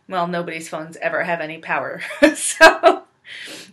well, 0.09 0.26
nobody's 0.26 0.69
phones 0.69 0.97
ever 0.99 1.25
have 1.25 1.40
any 1.40 1.59
power. 1.59 2.00
so 2.35 3.02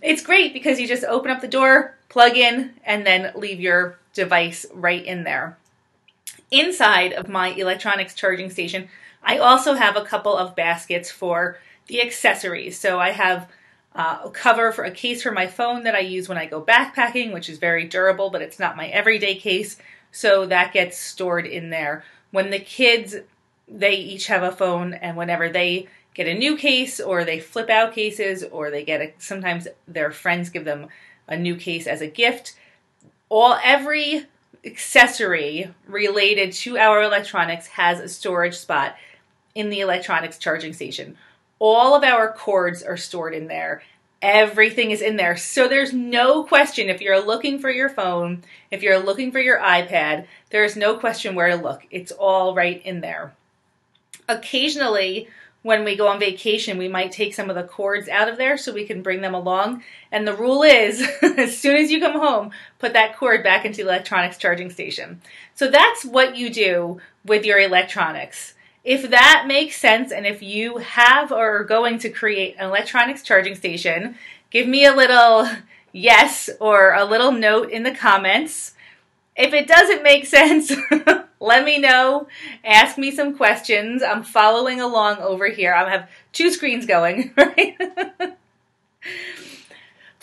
it's 0.01 0.23
great 0.23 0.53
because 0.53 0.79
you 0.79 0.87
just 0.87 1.03
open 1.03 1.29
up 1.29 1.41
the 1.41 1.47
door, 1.47 1.95
plug 2.09 2.37
in, 2.37 2.73
and 2.83 3.05
then 3.05 3.31
leave 3.35 3.59
your 3.59 3.97
device 4.13 4.65
right 4.73 5.05
in 5.05 5.23
there 5.23 5.57
inside 6.53 7.13
of 7.13 7.27
my 7.27 7.49
electronics 7.49 8.13
charging 8.13 8.49
station, 8.49 8.87
I 9.23 9.39
also 9.39 9.73
have 9.73 9.97
a 9.97 10.05
couple 10.05 10.37
of 10.37 10.55
baskets 10.55 11.09
for 11.09 11.57
the 11.87 12.01
accessories. 12.01 12.79
So 12.79 12.99
I 12.99 13.09
have 13.11 13.49
uh, 13.95 14.19
a 14.25 14.29
cover 14.29 14.71
for 14.71 14.83
a 14.83 14.91
case 14.91 15.23
for 15.23 15.31
my 15.31 15.47
phone 15.47 15.83
that 15.83 15.95
I 15.95 15.99
use 15.99 16.29
when 16.29 16.37
I 16.37 16.45
go 16.45 16.61
backpacking, 16.61 17.33
which 17.33 17.49
is 17.49 17.57
very 17.57 17.85
durable, 17.85 18.29
but 18.29 18.41
it's 18.41 18.59
not 18.59 18.77
my 18.77 18.87
everyday 18.87 19.35
case. 19.35 19.77
So 20.11 20.45
that 20.45 20.73
gets 20.73 20.97
stored 20.97 21.47
in 21.47 21.71
there. 21.71 22.03
When 22.33 22.49
the 22.49 22.57
kids, 22.57 23.15
they 23.67 23.93
each 23.93 24.25
have 24.25 24.41
a 24.41 24.51
phone, 24.51 24.95
and 24.95 25.15
whenever 25.15 25.49
they 25.49 25.87
get 26.15 26.27
a 26.27 26.33
new 26.33 26.57
case 26.57 26.99
or 26.99 27.23
they 27.23 27.39
flip 27.39 27.69
out 27.69 27.93
cases 27.93 28.43
or 28.43 28.71
they 28.71 28.83
get 28.83 29.01
a, 29.01 29.13
sometimes 29.19 29.67
their 29.87 30.09
friends 30.09 30.49
give 30.49 30.65
them 30.65 30.87
a 31.27 31.37
new 31.37 31.55
case 31.55 31.85
as 31.85 32.01
a 32.01 32.07
gift, 32.07 32.57
all 33.29 33.59
every 33.63 34.25
accessory 34.65 35.75
related 35.85 36.53
to 36.53 36.75
our 36.75 37.03
electronics 37.03 37.67
has 37.67 37.99
a 37.99 38.09
storage 38.09 38.55
spot 38.55 38.95
in 39.53 39.69
the 39.69 39.81
electronics 39.81 40.39
charging 40.39 40.73
station. 40.73 41.15
All 41.59 41.95
of 41.95 42.03
our 42.03 42.33
cords 42.33 42.81
are 42.81 42.97
stored 42.97 43.35
in 43.35 43.45
there. 43.45 43.83
Everything 44.23 44.91
is 44.91 45.01
in 45.01 45.17
there. 45.17 45.35
So 45.35 45.67
there's 45.67 45.91
no 45.91 46.45
question 46.45 46.87
if 46.87 47.01
you're 47.01 47.23
looking 47.23 47.59
for 47.59 47.69
your 47.69 47.89
phone, 47.89 48.41
if 48.71 48.81
you're 48.81 48.97
looking 48.97 49.33
for 49.33 49.39
your 49.39 49.59
iPad, 49.59 50.27
there's 50.49 50.77
no 50.77 50.95
question 50.95 51.35
where 51.35 51.49
to 51.49 51.57
look. 51.57 51.85
It's 51.91 52.13
all 52.13 52.55
right 52.55 52.81
in 52.85 53.01
there. 53.01 53.33
Occasionally, 54.29 55.27
when 55.61 55.83
we 55.83 55.97
go 55.97 56.07
on 56.07 56.21
vacation, 56.21 56.77
we 56.77 56.87
might 56.87 57.11
take 57.11 57.33
some 57.33 57.49
of 57.49 57.57
the 57.57 57.63
cords 57.63 58.07
out 58.07 58.29
of 58.29 58.37
there 58.37 58.57
so 58.57 58.71
we 58.71 58.85
can 58.85 59.01
bring 59.01 59.19
them 59.19 59.33
along. 59.33 59.83
And 60.09 60.25
the 60.25 60.35
rule 60.35 60.63
is, 60.63 61.05
as 61.21 61.57
soon 61.57 61.75
as 61.75 61.91
you 61.91 61.99
come 61.99 62.17
home, 62.17 62.51
put 62.79 62.93
that 62.93 63.17
cord 63.17 63.43
back 63.43 63.65
into 63.65 63.83
the 63.83 63.89
electronics 63.89 64.37
charging 64.37 64.69
station. 64.69 65.21
So 65.53 65.69
that's 65.69 66.05
what 66.05 66.37
you 66.37 66.49
do 66.49 67.01
with 67.25 67.45
your 67.45 67.59
electronics. 67.59 68.53
If 68.83 69.09
that 69.11 69.45
makes 69.47 69.77
sense, 69.77 70.11
and 70.11 70.25
if 70.25 70.43
you 70.43 70.77
have 70.77 71.31
or 71.31 71.57
are 71.57 71.63
going 71.63 71.99
to 71.99 72.09
create 72.09 72.55
an 72.57 72.65
electronics 72.65 73.23
charging 73.23 73.55
station, 73.55 74.15
give 74.49 74.67
me 74.67 74.85
a 74.85 74.93
little 74.93 75.47
yes 75.93 76.49
or 76.59 76.93
a 76.93 77.05
little 77.05 77.31
note 77.31 77.69
in 77.69 77.83
the 77.83 77.95
comments. 77.95 78.73
If 79.37 79.53
it 79.53 79.67
doesn't 79.67 80.03
make 80.03 80.25
sense, 80.27 80.71
let 81.39 81.63
me 81.63 81.79
know. 81.79 82.27
Ask 82.65 82.97
me 82.97 83.11
some 83.11 83.37
questions. 83.37 84.03
I'm 84.03 84.23
following 84.23 84.81
along 84.81 85.19
over 85.19 85.47
here. 85.47 85.73
I 85.73 85.89
have 85.89 86.09
two 86.33 86.51
screens 86.51 86.85
going, 86.85 87.31
right? 87.37 87.77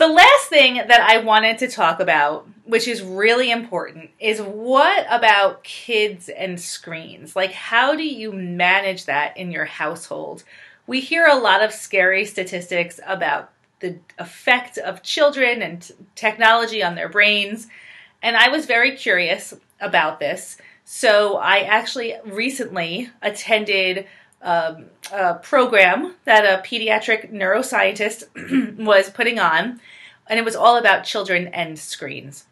The 0.01 0.09
last 0.09 0.47
thing 0.47 0.77
that 0.77 1.03
I 1.03 1.19
wanted 1.19 1.59
to 1.59 1.69
talk 1.69 2.01
about, 2.01 2.49
which 2.65 2.89
is 2.89 3.03
really 3.03 3.51
important, 3.51 4.09
is 4.19 4.41
what 4.41 5.07
about 5.11 5.63
kids 5.63 6.31
and 6.31 6.59
screens? 6.59 7.37
Like, 7.37 7.53
how 7.53 7.95
do 7.95 8.03
you 8.03 8.33
manage 8.33 9.05
that 9.05 9.37
in 9.37 9.53
your 9.53 9.67
household? 9.67 10.43
We 10.87 11.01
hear 11.03 11.27
a 11.27 11.37
lot 11.37 11.63
of 11.63 11.71
scary 11.71 12.25
statistics 12.25 12.99
about 13.07 13.53
the 13.81 13.99
effect 14.19 14.79
of 14.79 15.03
children 15.03 15.61
and 15.61 15.93
technology 16.15 16.83
on 16.83 16.95
their 16.95 17.11
brains. 17.11 17.67
And 18.23 18.39
I 18.39 18.49
was 18.49 18.65
very 18.65 18.97
curious 18.97 19.53
about 19.83 20.19
this. 20.19 20.57
So 20.87 21.37
I 21.37 21.59
actually 21.59 22.15
recently 22.25 23.11
attended 23.21 24.07
um, 24.43 24.87
a 25.13 25.35
program 25.35 26.15
that 26.25 26.45
a 26.45 26.63
pediatric 26.63 27.33
neuroscientist 27.33 28.77
was 28.85 29.11
putting 29.11 29.39
on, 29.39 29.81
and 30.27 30.39
it 30.39 30.45
was 30.45 30.57
all 30.57 30.77
about 30.77 31.05
children 31.05 31.49
and 31.49 31.79
screens. 31.79 32.45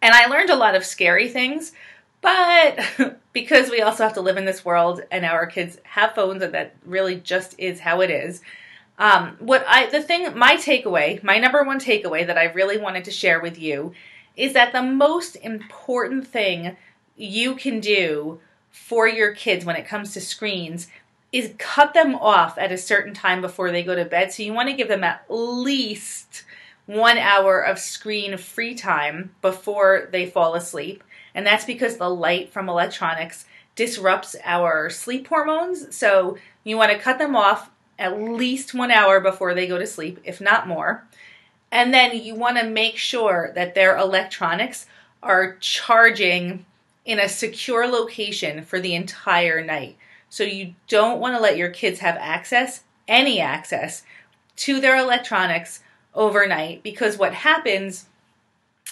And 0.00 0.14
I 0.14 0.26
learned 0.26 0.50
a 0.50 0.56
lot 0.56 0.74
of 0.74 0.84
scary 0.84 1.28
things, 1.28 1.72
but 2.20 2.80
because 3.32 3.70
we 3.70 3.82
also 3.82 4.02
have 4.02 4.14
to 4.14 4.20
live 4.20 4.36
in 4.36 4.44
this 4.44 4.64
world 4.64 5.02
and 5.10 5.24
our 5.24 5.46
kids 5.46 5.78
have 5.84 6.14
phones, 6.14 6.42
and 6.42 6.54
that 6.54 6.74
really 6.84 7.16
just 7.16 7.54
is 7.58 7.80
how 7.80 8.00
it 8.00 8.10
is. 8.10 8.42
Um, 8.98 9.36
what 9.38 9.64
I, 9.66 9.86
the 9.86 10.02
thing, 10.02 10.36
my 10.36 10.56
takeaway, 10.56 11.22
my 11.22 11.38
number 11.38 11.62
one 11.62 11.80
takeaway 11.80 12.26
that 12.26 12.38
I 12.38 12.44
really 12.44 12.78
wanted 12.78 13.04
to 13.04 13.10
share 13.10 13.40
with 13.40 13.58
you 13.58 13.92
is 14.36 14.52
that 14.54 14.72
the 14.72 14.82
most 14.82 15.36
important 15.36 16.26
thing 16.26 16.76
you 17.16 17.54
can 17.54 17.80
do 17.80 18.40
for 18.72 19.06
your 19.06 19.32
kids 19.34 19.64
when 19.64 19.76
it 19.76 19.86
comes 19.86 20.12
to 20.14 20.20
screens 20.20 20.88
is 21.30 21.54
cut 21.58 21.94
them 21.94 22.14
off 22.14 22.58
at 22.58 22.72
a 22.72 22.78
certain 22.78 23.14
time 23.14 23.40
before 23.40 23.70
they 23.70 23.82
go 23.82 23.94
to 23.94 24.04
bed. 24.04 24.32
So 24.32 24.42
you 24.42 24.52
want 24.52 24.68
to 24.68 24.74
give 24.74 24.88
them 24.88 25.04
at 25.04 25.24
least 25.28 26.44
one 26.86 27.16
hour 27.16 27.60
of 27.60 27.78
screen 27.78 28.36
free 28.36 28.74
time 28.74 29.34
before 29.40 30.08
they 30.10 30.26
fall 30.26 30.54
asleep. 30.54 31.04
And 31.34 31.46
that's 31.46 31.64
because 31.64 31.96
the 31.96 32.10
light 32.10 32.52
from 32.52 32.68
electronics 32.68 33.46
disrupts 33.76 34.36
our 34.44 34.90
sleep 34.90 35.28
hormones. 35.28 35.94
So 35.96 36.36
you 36.64 36.76
want 36.76 36.92
to 36.92 36.98
cut 36.98 37.18
them 37.18 37.36
off 37.36 37.70
at 37.98 38.20
least 38.20 38.74
one 38.74 38.90
hour 38.90 39.20
before 39.20 39.54
they 39.54 39.66
go 39.66 39.78
to 39.78 39.86
sleep, 39.86 40.18
if 40.24 40.40
not 40.40 40.68
more. 40.68 41.06
And 41.70 41.94
then 41.94 42.16
you 42.18 42.34
want 42.34 42.58
to 42.58 42.66
make 42.66 42.98
sure 42.98 43.52
that 43.54 43.74
their 43.74 43.96
electronics 43.96 44.86
are 45.22 45.56
charging 45.60 46.66
in 47.04 47.18
a 47.18 47.28
secure 47.28 47.86
location 47.86 48.64
for 48.64 48.80
the 48.80 48.94
entire 48.94 49.64
night. 49.64 49.96
So 50.28 50.44
you 50.44 50.74
don't 50.88 51.20
want 51.20 51.34
to 51.36 51.40
let 51.40 51.56
your 51.56 51.70
kids 51.70 52.00
have 52.00 52.16
access, 52.18 52.84
any 53.08 53.40
access, 53.40 54.02
to 54.56 54.80
their 54.80 54.96
electronics 54.96 55.80
overnight 56.14 56.82
because 56.82 57.16
what 57.16 57.32
happens 57.32 58.06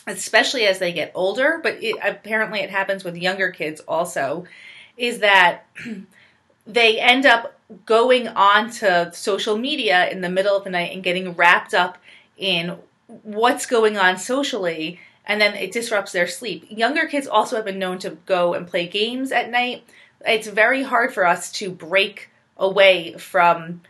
especially 0.07 0.65
as 0.65 0.79
they 0.79 0.93
get 0.93 1.13
older 1.15 1.61
but 1.63 1.75
it, 1.83 1.95
apparently 2.03 2.61
it 2.61 2.71
happens 2.71 3.05
with 3.05 3.15
younger 3.15 3.51
kids 3.51 3.81
also 3.87 4.45
is 4.97 5.19
that 5.19 5.67
they 6.67 6.99
end 6.99 7.27
up 7.27 7.59
going 7.85 8.27
on 8.29 8.71
to 8.71 9.11
social 9.13 9.57
media 9.59 10.09
in 10.09 10.23
the 10.23 10.31
middle 10.31 10.57
of 10.57 10.65
the 10.65 10.71
night 10.71 10.93
and 10.93 11.03
getting 11.03 11.33
wrapped 11.33 11.75
up 11.75 11.99
in 12.39 12.77
what's 13.23 13.67
going 13.67 13.99
on 13.99 14.17
socially 14.17 14.99
and 15.27 15.41
then 15.41 15.55
it 15.55 15.73
disrupts 15.73 16.13
their 16.13 16.27
sleep. 16.27 16.67
Younger 16.69 17.07
kids 17.07 17.27
also 17.27 17.57
have 17.57 17.65
been 17.65 17.79
known 17.79 17.99
to 18.01 18.11
go 18.27 18.55
and 18.55 18.67
play 18.67 18.87
games 18.87 19.33
at 19.33 19.51
night. 19.51 19.85
It's 20.27 20.49
very 20.49 20.83
hard 20.83 21.13
for 21.15 21.27
us 21.27 21.53
to 21.53 21.71
break 21.71 22.31
away 22.57 23.15
from 23.15 23.81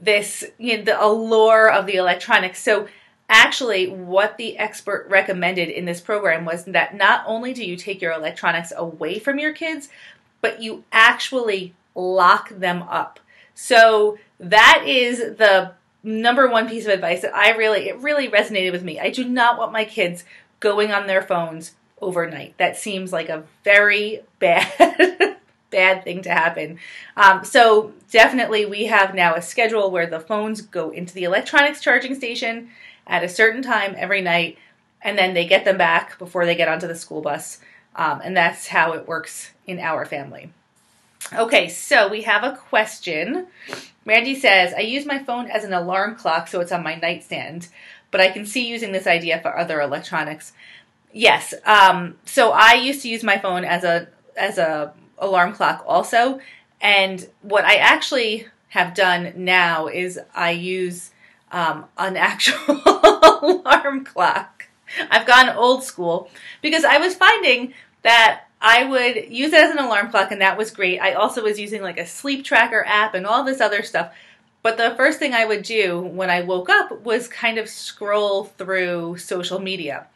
this, 0.00 0.44
you 0.58 0.78
know, 0.78 0.84
the 0.84 1.02
allure 1.02 1.70
of 1.70 1.86
the 1.86 1.96
electronics. 1.96 2.62
So 2.62 2.88
actually 3.28 3.88
what 3.88 4.36
the 4.38 4.58
expert 4.58 5.06
recommended 5.08 5.68
in 5.68 5.84
this 5.84 6.00
program 6.00 6.44
was 6.44 6.64
that 6.64 6.96
not 6.96 7.24
only 7.26 7.52
do 7.52 7.64
you 7.64 7.76
take 7.76 8.00
your 8.00 8.12
electronics 8.12 8.72
away 8.76 9.18
from 9.18 9.38
your 9.38 9.52
kids, 9.52 9.88
but 10.40 10.62
you 10.62 10.84
actually 10.92 11.74
lock 11.94 12.48
them 12.50 12.82
up. 12.82 13.20
So 13.54 14.18
that 14.38 14.84
is 14.86 15.18
the 15.18 15.72
number 16.02 16.48
one 16.48 16.68
piece 16.68 16.86
of 16.86 16.92
advice 16.92 17.22
that 17.22 17.34
I 17.34 17.56
really 17.56 17.88
it 17.88 17.98
really 17.98 18.28
resonated 18.28 18.72
with 18.72 18.84
me. 18.84 19.00
I 19.00 19.10
do 19.10 19.24
not 19.24 19.58
want 19.58 19.72
my 19.72 19.84
kids 19.84 20.24
going 20.60 20.92
on 20.92 21.06
their 21.06 21.22
phones 21.22 21.74
overnight. 22.00 22.56
That 22.58 22.76
seems 22.76 23.12
like 23.12 23.28
a 23.28 23.44
very 23.64 24.20
bad 24.38 25.36
bad 25.70 26.02
thing 26.02 26.22
to 26.22 26.30
happen. 26.30 26.78
Um, 27.16 27.44
so 27.44 27.92
definitely 28.10 28.64
we 28.64 28.86
have 28.86 29.14
now 29.14 29.34
a 29.34 29.42
schedule 29.42 29.90
where 29.90 30.06
the 30.06 30.20
phones 30.20 30.62
go 30.62 30.90
into 30.90 31.14
the 31.14 31.24
electronics 31.24 31.82
charging 31.82 32.14
station 32.14 32.70
at 33.06 33.24
a 33.24 33.28
certain 33.28 33.62
time 33.62 33.94
every 33.96 34.22
night, 34.22 34.58
and 35.02 35.18
then 35.18 35.34
they 35.34 35.46
get 35.46 35.64
them 35.64 35.78
back 35.78 36.18
before 36.18 36.46
they 36.46 36.54
get 36.54 36.68
onto 36.68 36.86
the 36.86 36.94
school 36.94 37.20
bus. 37.20 37.60
Um, 37.96 38.20
and 38.22 38.36
that's 38.36 38.68
how 38.68 38.92
it 38.92 39.08
works 39.08 39.50
in 39.66 39.78
our 39.78 40.04
family. 40.04 40.50
Okay, 41.34 41.68
so 41.68 42.08
we 42.08 42.22
have 42.22 42.44
a 42.44 42.56
question. 42.56 43.48
Randy 44.06 44.34
says, 44.34 44.72
I 44.72 44.80
use 44.80 45.04
my 45.04 45.18
phone 45.18 45.50
as 45.50 45.64
an 45.64 45.72
alarm 45.72 46.14
clock, 46.14 46.48
so 46.48 46.60
it's 46.60 46.72
on 46.72 46.82
my 46.82 46.94
nightstand 46.94 47.68
but 48.10 48.20
I 48.20 48.30
can 48.30 48.46
see 48.46 48.66
using 48.66 48.92
this 48.92 49.06
idea 49.06 49.40
for 49.40 49.56
other 49.56 49.80
electronics. 49.80 50.52
Yes. 51.12 51.54
Um, 51.64 52.16
so 52.24 52.52
I 52.52 52.74
used 52.74 53.02
to 53.02 53.08
use 53.08 53.22
my 53.22 53.38
phone 53.38 53.64
as 53.64 53.84
a 53.84 54.08
as 54.36 54.58
a 54.58 54.92
alarm 55.18 55.52
clock 55.52 55.84
also, 55.86 56.40
and 56.80 57.28
what 57.42 57.64
I 57.64 57.76
actually 57.76 58.46
have 58.68 58.94
done 58.94 59.32
now 59.36 59.88
is 59.88 60.20
I 60.34 60.50
use 60.50 61.10
um, 61.50 61.86
an 61.96 62.16
actual 62.30 62.82
alarm 62.84 64.04
clock. 64.04 64.68
I've 65.10 65.26
gone 65.26 65.50
old 65.50 65.84
school 65.84 66.30
because 66.62 66.84
I 66.84 66.98
was 66.98 67.14
finding 67.14 67.74
that 68.02 68.44
I 68.60 68.84
would 68.84 69.30
use 69.30 69.52
it 69.52 69.62
as 69.62 69.70
an 69.70 69.78
alarm 69.78 70.10
clock, 70.10 70.32
and 70.32 70.40
that 70.40 70.56
was 70.56 70.70
great. 70.70 70.98
I 70.98 71.12
also 71.12 71.42
was 71.42 71.60
using 71.60 71.82
like 71.82 71.98
a 71.98 72.06
sleep 72.06 72.44
tracker 72.44 72.84
app 72.86 73.14
and 73.14 73.26
all 73.26 73.44
this 73.44 73.60
other 73.60 73.82
stuff. 73.82 74.12
But 74.68 74.76
the 74.76 74.94
first 74.96 75.18
thing 75.18 75.32
I 75.32 75.46
would 75.46 75.62
do 75.62 75.98
when 75.98 76.28
I 76.28 76.42
woke 76.42 76.68
up 76.68 77.00
was 77.00 77.26
kind 77.26 77.56
of 77.56 77.70
scroll 77.70 78.44
through 78.44 79.16
social 79.16 79.58
media. 79.58 80.08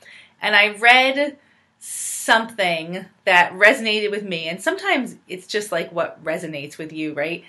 And 0.43 0.55
I 0.55 0.75
read 0.75 1.39
something 1.79 3.07
that 3.25 3.55
resonated 3.55 4.11
with 4.11 4.25
me. 4.25 4.49
And 4.49 4.61
sometimes 4.61 5.17
it's 5.27 5.47
just 5.47 5.73
like 5.73 5.91
what 5.91 6.23
resonates 6.23 6.77
with 6.77 6.93
you, 6.93 7.15
right? 7.15 7.43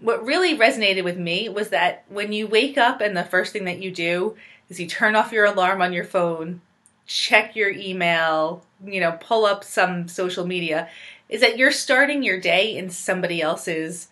What 0.00 0.24
really 0.24 0.56
resonated 0.56 1.04
with 1.04 1.18
me 1.18 1.50
was 1.50 1.68
that 1.68 2.04
when 2.08 2.32
you 2.32 2.46
wake 2.46 2.78
up 2.78 3.02
and 3.02 3.14
the 3.14 3.22
first 3.22 3.52
thing 3.52 3.66
that 3.66 3.82
you 3.82 3.90
do 3.90 4.34
is 4.70 4.80
you 4.80 4.86
turn 4.86 5.14
off 5.14 5.32
your 5.32 5.44
alarm 5.44 5.82
on 5.82 5.92
your 5.92 6.04
phone, 6.04 6.62
check 7.04 7.54
your 7.54 7.70
email, 7.70 8.64
you 8.82 9.02
know, 9.02 9.12
pull 9.20 9.44
up 9.44 9.62
some 9.62 10.08
social 10.08 10.46
media, 10.46 10.88
is 11.28 11.42
that 11.42 11.58
you're 11.58 11.70
starting 11.70 12.22
your 12.22 12.40
day 12.40 12.74
in 12.74 12.88
somebody 12.88 13.42
else's 13.42 14.08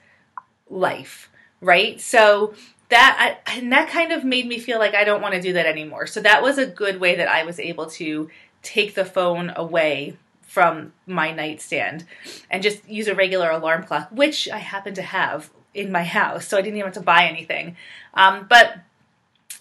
life 0.69 1.31
right? 1.65 2.01
So 2.01 2.55
that 2.91 3.39
I, 3.47 3.57
and 3.59 3.73
that 3.73 3.89
kind 3.89 4.13
of 4.13 4.25
made 4.25 4.47
me 4.47 4.59
feel 4.59 4.79
like 4.79 4.95
I 4.95 5.05
don't 5.05 5.23
want 5.23 5.35
to 5.35 5.41
do 5.41 5.55
that 5.55 5.67
anymore. 5.67 6.07
So 6.07 6.21
that 6.21 6.43
was 6.43 6.59
a 6.59 6.67
good 6.67 7.01
way 7.01 7.17
that 7.17 7.29
I 7.29 7.45
was 7.45 7.59
able 7.59 7.87
to 7.91 8.31
take 8.63 8.95
the 8.95 9.05
phone 9.05 9.53
away 9.57 10.17
from 10.43 10.93
my 11.07 11.33
nightstand 11.33 12.05
and 12.51 12.63
just 12.63 12.89
use 12.89 13.09
a 13.09 13.15
regular 13.15 13.51
alarm 13.51 13.85
clock, 13.85 14.09
which 14.13 14.49
I 14.49 14.59
happen 14.59 14.95
to 14.95 15.03
have 15.03 15.51
in 15.75 15.91
my 15.91 16.05
house. 16.05 16.47
So 16.47 16.57
I 16.57 16.63
didn't 16.63 16.77
even 16.77 16.87
have 16.87 16.95
to 16.95 17.01
buy 17.01 17.25
anything. 17.25 17.77
Um, 18.15 18.47
but 18.49 18.79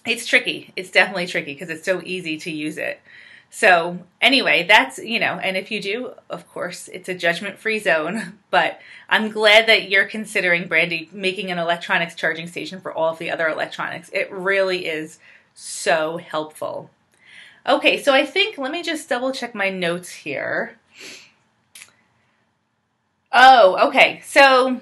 it's 0.06 0.26
tricky. 0.26 0.72
It's 0.76 0.90
definitely 0.90 1.26
tricky 1.26 1.54
because 1.54 1.70
it's 1.70 1.84
so 1.84 2.00
easy 2.04 2.36
to 2.38 2.50
use 2.50 2.78
it. 2.78 3.00
So, 3.56 4.00
anyway, 4.20 4.66
that's, 4.66 4.98
you 4.98 5.20
know, 5.20 5.38
and 5.38 5.56
if 5.56 5.70
you 5.70 5.80
do, 5.80 6.14
of 6.28 6.48
course, 6.48 6.88
it's 6.88 7.08
a 7.08 7.14
judgment 7.14 7.56
free 7.56 7.78
zone. 7.78 8.40
But 8.50 8.80
I'm 9.08 9.30
glad 9.30 9.68
that 9.68 9.90
you're 9.90 10.06
considering, 10.06 10.66
Brandy, 10.66 11.08
making 11.12 11.52
an 11.52 11.58
electronics 11.58 12.16
charging 12.16 12.48
station 12.48 12.80
for 12.80 12.92
all 12.92 13.12
of 13.12 13.18
the 13.18 13.30
other 13.30 13.48
electronics. 13.48 14.10
It 14.12 14.30
really 14.32 14.86
is 14.86 15.20
so 15.54 16.18
helpful. 16.18 16.90
Okay, 17.64 18.02
so 18.02 18.12
I 18.12 18.26
think, 18.26 18.58
let 18.58 18.72
me 18.72 18.82
just 18.82 19.08
double 19.08 19.30
check 19.30 19.54
my 19.54 19.70
notes 19.70 20.10
here. 20.10 20.76
Oh, 23.32 23.88
okay. 23.88 24.20
So, 24.24 24.80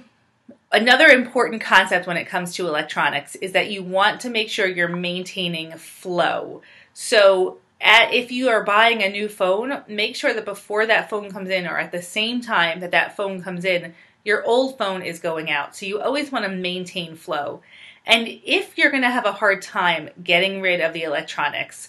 another 0.71 1.09
important 1.09 1.63
concept 1.63 2.07
when 2.07 2.17
it 2.17 2.27
comes 2.27 2.55
to 2.55 2.69
electronics 2.69 3.37
is 3.37 3.53
that 3.53 3.71
you 3.71 3.83
want 3.83 4.21
to 4.23 4.31
make 4.31 4.49
sure 4.49 4.67
you're 4.67 4.89
maintaining 4.89 5.73
flow. 5.73 6.63
So, 6.95 7.59
at, 7.83 8.15
if 8.15 8.31
you 8.31 8.49
are 8.49 8.65
buying 8.65 9.03
a 9.03 9.11
new 9.11 9.29
phone, 9.29 9.83
make 9.89 10.15
sure 10.15 10.33
that 10.33 10.45
before 10.45 10.87
that 10.87 11.11
phone 11.11 11.31
comes 11.31 11.51
in 11.51 11.67
or 11.67 11.79
at 11.79 11.93
the 11.93 12.01
same 12.01 12.41
time 12.41 12.81
that 12.81 12.93
that 12.93 13.17
phone 13.17 13.43
comes 13.43 13.65
in, 13.65 13.95
your 14.25 14.45
old 14.45 14.79
phone 14.79 15.03
is 15.03 15.19
going 15.19 15.51
out. 15.51 15.75
So 15.75 15.87
you 15.87 16.01
always 16.01 16.31
want 16.31 16.45
to 16.45 16.51
maintain 16.51 17.17
flow. 17.17 17.61
And 18.07 18.29
if 18.29 18.79
you're 18.79 18.91
going 18.91 19.03
to 19.03 19.11
have 19.11 19.27
a 19.27 19.33
hard 19.33 19.63
time 19.63 20.11
getting 20.23 20.61
rid 20.61 20.81
of 20.81 20.93
the 20.93 21.03
electronics, 21.03 21.89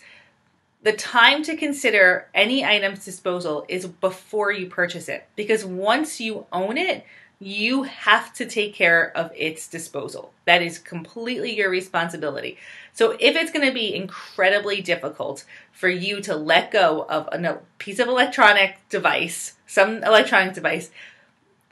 the 0.81 0.93
time 0.93 1.43
to 1.43 1.55
consider 1.55 2.27
any 2.33 2.65
item's 2.65 3.05
disposal 3.05 3.65
is 3.69 3.87
before 3.87 4.51
you 4.51 4.67
purchase 4.67 5.07
it. 5.07 5.27
Because 5.35 5.63
once 5.63 6.19
you 6.19 6.45
own 6.51 6.77
it, 6.77 7.05
you 7.45 7.83
have 7.83 8.33
to 8.33 8.45
take 8.45 8.73
care 8.73 9.11
of 9.15 9.31
its 9.35 9.67
disposal. 9.67 10.31
That 10.45 10.61
is 10.61 10.79
completely 10.79 11.55
your 11.55 11.69
responsibility. 11.69 12.57
So 12.93 13.11
if 13.19 13.35
it's 13.35 13.51
going 13.51 13.67
to 13.67 13.73
be 13.73 13.93
incredibly 13.93 14.81
difficult 14.81 15.43
for 15.71 15.89
you 15.89 16.21
to 16.21 16.35
let 16.35 16.71
go 16.71 17.05
of 17.09 17.27
a 17.31 17.59
piece 17.79 17.99
of 17.99 18.07
electronic 18.07 18.77
device, 18.89 19.55
some 19.67 20.03
electronic 20.03 20.53
device, 20.53 20.89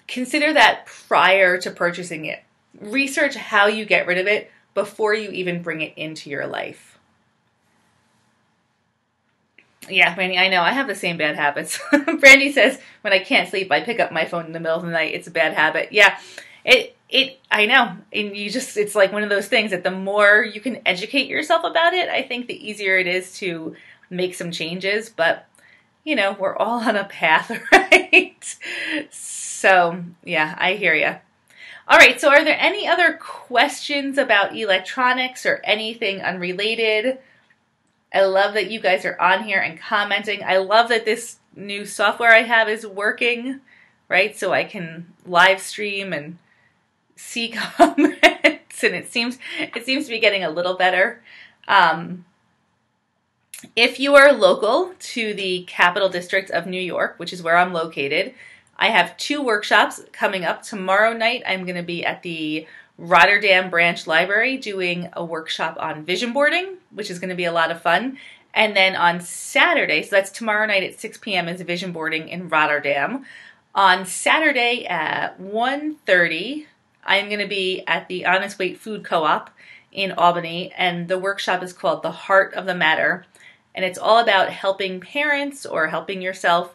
consider 0.08 0.52
that 0.54 0.86
prior 0.86 1.58
to 1.60 1.72
purchasing 1.72 2.26
it. 2.26 2.44
Research 2.80 3.36
how 3.36 3.68
you 3.68 3.86
get 3.86 4.08
rid 4.08 4.18
of 4.18 4.28
it 4.28 4.52
before 4.74 5.14
you 5.14 5.30
even 5.32 5.62
bring 5.62 5.82
it 5.82 5.94
into 5.98 6.30
your 6.30 6.48
life. 6.48 6.91
Yeah, 9.90 10.14
Brandy, 10.14 10.38
I 10.38 10.48
know. 10.48 10.62
I 10.62 10.72
have 10.74 10.88
the 10.88 10.96
same 10.96 11.18
bad 11.18 11.36
habits. 11.36 11.80
Brandy 12.20 12.52
says 12.52 12.80
when 13.02 13.14
I 13.14 13.20
can't 13.20 13.50
sleep, 13.50 13.72
I 13.72 13.82
pick 13.82 14.00
up 14.00 14.12
my 14.12 14.26
phone 14.26 14.46
in 14.46 14.52
the 14.52 14.60
middle 14.60 14.78
of 14.78 14.84
the 14.86 14.92
night. 14.92 15.14
It's 15.14 15.28
a 15.28 15.32
bad 15.32 15.54
habit. 15.54 15.92
Yeah, 15.92 16.18
it 16.64 16.96
it 17.10 17.40
I 17.52 17.66
know. 17.66 17.98
And 18.14 18.38
you 18.38 18.50
just 18.50 18.78
it's 18.78 18.96
like 18.96 19.12
one 19.12 19.24
of 19.24 19.30
those 19.30 19.48
things 19.48 19.72
that 19.72 19.84
the 19.84 19.92
more 19.92 20.44
you 20.44 20.62
can 20.62 20.82
educate 20.86 21.28
yourself 21.28 21.64
about 21.64 21.94
it, 21.94 22.10
I 22.10 22.22
think 22.22 22.48
the 22.48 22.70
easier 22.70 22.98
it 22.98 23.08
is 23.08 23.34
to 23.38 23.76
make 24.10 24.36
some 24.36 24.52
changes, 24.52 25.10
but 25.10 25.48
you 26.04 26.16
know, 26.16 26.36
we're 26.40 26.56
all 26.56 26.82
on 26.82 26.96
a 26.96 27.06
path, 27.06 27.52
right? 27.72 28.58
So, 29.12 30.04
yeah, 30.24 30.56
I 30.58 30.74
hear 30.74 30.96
you. 30.96 31.16
All 31.88 31.98
right, 31.98 32.20
so 32.20 32.30
are 32.30 32.44
there 32.44 32.58
any 32.60 32.88
other 32.88 33.14
questions 33.14 34.18
about 34.18 34.56
electronics 34.56 35.46
or 35.46 35.62
anything 35.64 36.22
unrelated? 36.22 37.20
I 38.14 38.26
love 38.26 38.54
that 38.56 38.70
you 38.70 38.80
guys 38.80 39.06
are 39.06 39.20
on 39.20 39.44
here 39.44 39.60
and 39.60 39.80
commenting. 39.80 40.44
I 40.44 40.58
love 40.58 40.90
that 40.90 41.06
this 41.06 41.38
new 41.56 41.86
software 41.86 42.34
I 42.34 42.44
have 42.44 42.68
is 42.68 42.86
working, 42.86 43.62
right? 44.10 44.38
So 44.38 44.52
I 44.52 44.64
can 44.64 45.14
live 45.26 45.62
stream 45.62 46.12
and 46.14 46.38
see 47.16 47.50
comments, 47.78 48.84
and 48.84 48.96
it 48.96 49.12
seems 49.12 49.38
it 49.60 49.86
seems 49.86 50.06
to 50.06 50.12
be 50.12 50.20
getting 50.20 50.44
a 50.44 50.50
little 50.50 50.76
better. 50.76 51.22
Um, 51.68 52.26
if 53.76 54.00
you 54.00 54.16
are 54.16 54.34
local 54.34 54.94
to 55.00 55.34
the 55.34 55.64
Capital 55.68 56.10
District 56.10 56.50
of 56.50 56.66
New 56.66 56.82
York, 56.82 57.16
which 57.18 57.32
is 57.32 57.44
where 57.44 57.58
I'm 57.58 57.74
located, 57.74 58.34
I 58.78 58.88
have 58.90 59.16
two 59.18 59.42
workshops 59.42 60.02
coming 60.12 60.44
up. 60.44 60.64
Tomorrow 60.64 61.14
night, 61.14 61.44
I'm 61.46 61.66
going 61.66 61.76
to 61.76 61.84
be 61.84 62.04
at 62.04 62.24
the 62.24 62.66
Rotterdam 62.98 63.70
Branch 63.70 64.06
Library 64.06 64.58
doing 64.58 65.10
a 65.14 65.24
workshop 65.26 65.78
on 65.80 66.06
vision 66.06 66.34
boarding, 66.34 66.78
which 66.92 67.10
is 67.10 67.20
going 67.20 67.30
to 67.30 67.36
be 67.36 67.46
a 67.46 67.52
lot 67.52 67.72
of 67.72 67.82
fun. 67.82 68.18
And 68.54 68.76
then 68.76 68.96
on 68.96 69.22
Saturday, 69.22 70.04
so 70.04 70.16
that's 70.16 70.30
tomorrow 70.30 70.66
night 70.66 70.84
at 70.84 71.00
6 71.00 71.18
p.m. 71.20 71.48
is 71.48 71.62
vision 71.62 71.92
boarding 71.92 72.28
in 72.28 72.50
Rotterdam. 72.50 73.26
On 73.74 74.06
Saturday 74.06 74.86
at 74.86 75.40
1.30, 75.42 76.66
I'm 77.06 77.28
going 77.28 77.40
to 77.40 77.48
be 77.48 77.84
at 77.88 78.08
the 78.08 78.26
Honest 78.26 78.60
Weight 78.60 78.78
Food 78.78 79.06
Co-op 79.06 79.50
in 79.92 80.12
Albany, 80.12 80.74
and 80.78 81.08
the 81.08 81.18
workshop 81.18 81.64
is 81.64 81.74
called 81.74 82.04
The 82.04 82.12
Heart 82.12 82.54
of 82.54 82.66
the 82.66 82.76
Matter. 82.76 83.26
And 83.74 83.86
it's 83.86 83.98
all 83.98 84.20
about 84.20 84.50
helping 84.50 85.00
parents 85.00 85.66
or 85.66 85.88
helping 85.88 86.22
yourself 86.22 86.74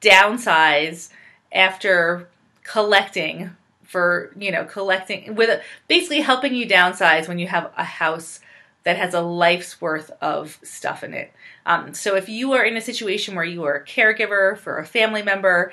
downsize 0.00 1.10
after 1.52 2.28
collecting 2.62 3.50
for, 3.86 4.32
you 4.38 4.50
know, 4.50 4.64
collecting 4.64 5.34
with 5.34 5.62
basically 5.88 6.20
helping 6.20 6.54
you 6.54 6.66
downsize 6.66 7.28
when 7.28 7.38
you 7.38 7.46
have 7.46 7.70
a 7.76 7.84
house 7.84 8.40
that 8.82 8.96
has 8.96 9.14
a 9.14 9.20
life's 9.20 9.80
worth 9.80 10.10
of 10.20 10.58
stuff 10.62 11.02
in 11.02 11.14
it. 11.14 11.32
Um, 11.64 11.94
so 11.94 12.14
if 12.14 12.28
you 12.28 12.52
are 12.52 12.64
in 12.64 12.76
a 12.76 12.80
situation 12.80 13.34
where 13.34 13.44
you 13.44 13.64
are 13.64 13.74
a 13.74 13.84
caregiver 13.84 14.56
for 14.56 14.78
a 14.78 14.86
family 14.86 15.22
member 15.22 15.72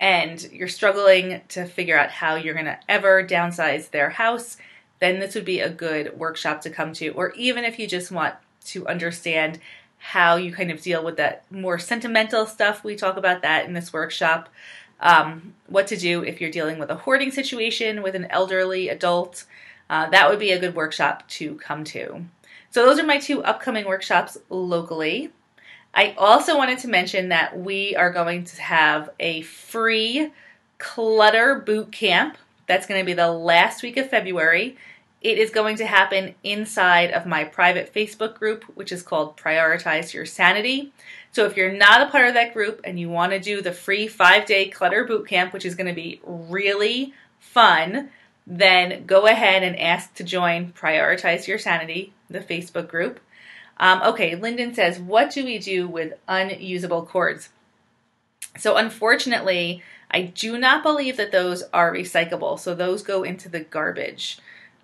and 0.00 0.40
you're 0.52 0.68
struggling 0.68 1.40
to 1.48 1.64
figure 1.64 1.98
out 1.98 2.10
how 2.10 2.36
you're 2.36 2.54
going 2.54 2.66
to 2.66 2.78
ever 2.88 3.24
downsize 3.24 3.90
their 3.90 4.10
house, 4.10 4.56
then 5.00 5.18
this 5.18 5.34
would 5.34 5.44
be 5.44 5.58
a 5.58 5.68
good 5.68 6.16
workshop 6.16 6.60
to 6.60 6.70
come 6.70 6.92
to. 6.92 7.08
Or 7.10 7.32
even 7.32 7.64
if 7.64 7.78
you 7.78 7.88
just 7.88 8.12
want 8.12 8.34
to 8.66 8.86
understand 8.86 9.58
how 9.98 10.36
you 10.36 10.52
kind 10.52 10.70
of 10.70 10.82
deal 10.82 11.04
with 11.04 11.16
that 11.16 11.44
more 11.50 11.78
sentimental 11.78 12.46
stuff, 12.46 12.84
we 12.84 12.96
talk 12.96 13.16
about 13.16 13.42
that 13.42 13.66
in 13.66 13.72
this 13.72 13.92
workshop. 13.92 14.48
Um, 15.02 15.54
what 15.66 15.88
to 15.88 15.96
do 15.96 16.22
if 16.22 16.40
you're 16.40 16.50
dealing 16.50 16.78
with 16.78 16.90
a 16.90 16.94
hoarding 16.94 17.30
situation 17.30 18.02
with 18.02 18.14
an 18.14 18.26
elderly 18.26 18.88
adult. 18.88 19.44
Uh, 19.90 20.08
that 20.10 20.30
would 20.30 20.38
be 20.38 20.52
a 20.52 20.58
good 20.58 20.74
workshop 20.74 21.26
to 21.28 21.56
come 21.56 21.84
to. 21.84 22.24
So, 22.70 22.86
those 22.86 22.98
are 22.98 23.06
my 23.06 23.18
two 23.18 23.42
upcoming 23.42 23.86
workshops 23.86 24.38
locally. 24.48 25.30
I 25.94 26.14
also 26.16 26.56
wanted 26.56 26.78
to 26.80 26.88
mention 26.88 27.28
that 27.28 27.58
we 27.58 27.94
are 27.96 28.10
going 28.10 28.44
to 28.44 28.62
have 28.62 29.10
a 29.20 29.42
free 29.42 30.30
clutter 30.78 31.56
boot 31.56 31.92
camp. 31.92 32.38
That's 32.66 32.86
going 32.86 33.00
to 33.00 33.04
be 33.04 33.12
the 33.12 33.30
last 33.30 33.82
week 33.82 33.96
of 33.98 34.08
February. 34.08 34.76
It 35.20 35.38
is 35.38 35.50
going 35.50 35.76
to 35.76 35.86
happen 35.86 36.34
inside 36.42 37.12
of 37.12 37.26
my 37.26 37.44
private 37.44 37.92
Facebook 37.94 38.38
group, 38.38 38.64
which 38.74 38.90
is 38.90 39.02
called 39.02 39.36
Prioritize 39.36 40.14
Your 40.14 40.26
Sanity. 40.26 40.92
So 41.32 41.46
if 41.46 41.56
you're 41.56 41.72
not 41.72 42.02
a 42.02 42.10
part 42.10 42.28
of 42.28 42.34
that 42.34 42.52
group 42.52 42.82
and 42.84 43.00
you 43.00 43.08
want 43.08 43.32
to 43.32 43.40
do 43.40 43.62
the 43.62 43.72
free 43.72 44.06
five 44.06 44.46
day 44.46 44.68
clutter 44.68 45.04
boot 45.04 45.26
camp, 45.26 45.52
which 45.52 45.64
is 45.64 45.74
going 45.74 45.86
to 45.86 45.94
be 45.94 46.20
really 46.24 47.14
fun, 47.38 48.10
then 48.46 49.06
go 49.06 49.26
ahead 49.26 49.62
and 49.62 49.78
ask 49.78 50.14
to 50.14 50.24
join 50.24 50.72
Prioritize 50.72 51.46
Your 51.46 51.58
Sanity, 51.58 52.12
the 52.28 52.40
Facebook 52.40 52.88
group. 52.88 53.20
Um, 53.78 54.02
okay, 54.02 54.34
Lyndon 54.34 54.74
says, 54.74 54.98
What 54.98 55.30
do 55.30 55.44
we 55.44 55.58
do 55.58 55.88
with 55.88 56.14
unusable 56.28 57.06
cords? 57.06 57.48
So, 58.58 58.76
unfortunately, 58.76 59.82
I 60.10 60.22
do 60.22 60.58
not 60.58 60.82
believe 60.82 61.16
that 61.16 61.32
those 61.32 61.62
are 61.72 61.92
recyclable. 61.92 62.58
So, 62.58 62.74
those 62.74 63.02
go 63.02 63.22
into 63.22 63.48
the 63.48 63.60
garbage. 63.60 64.38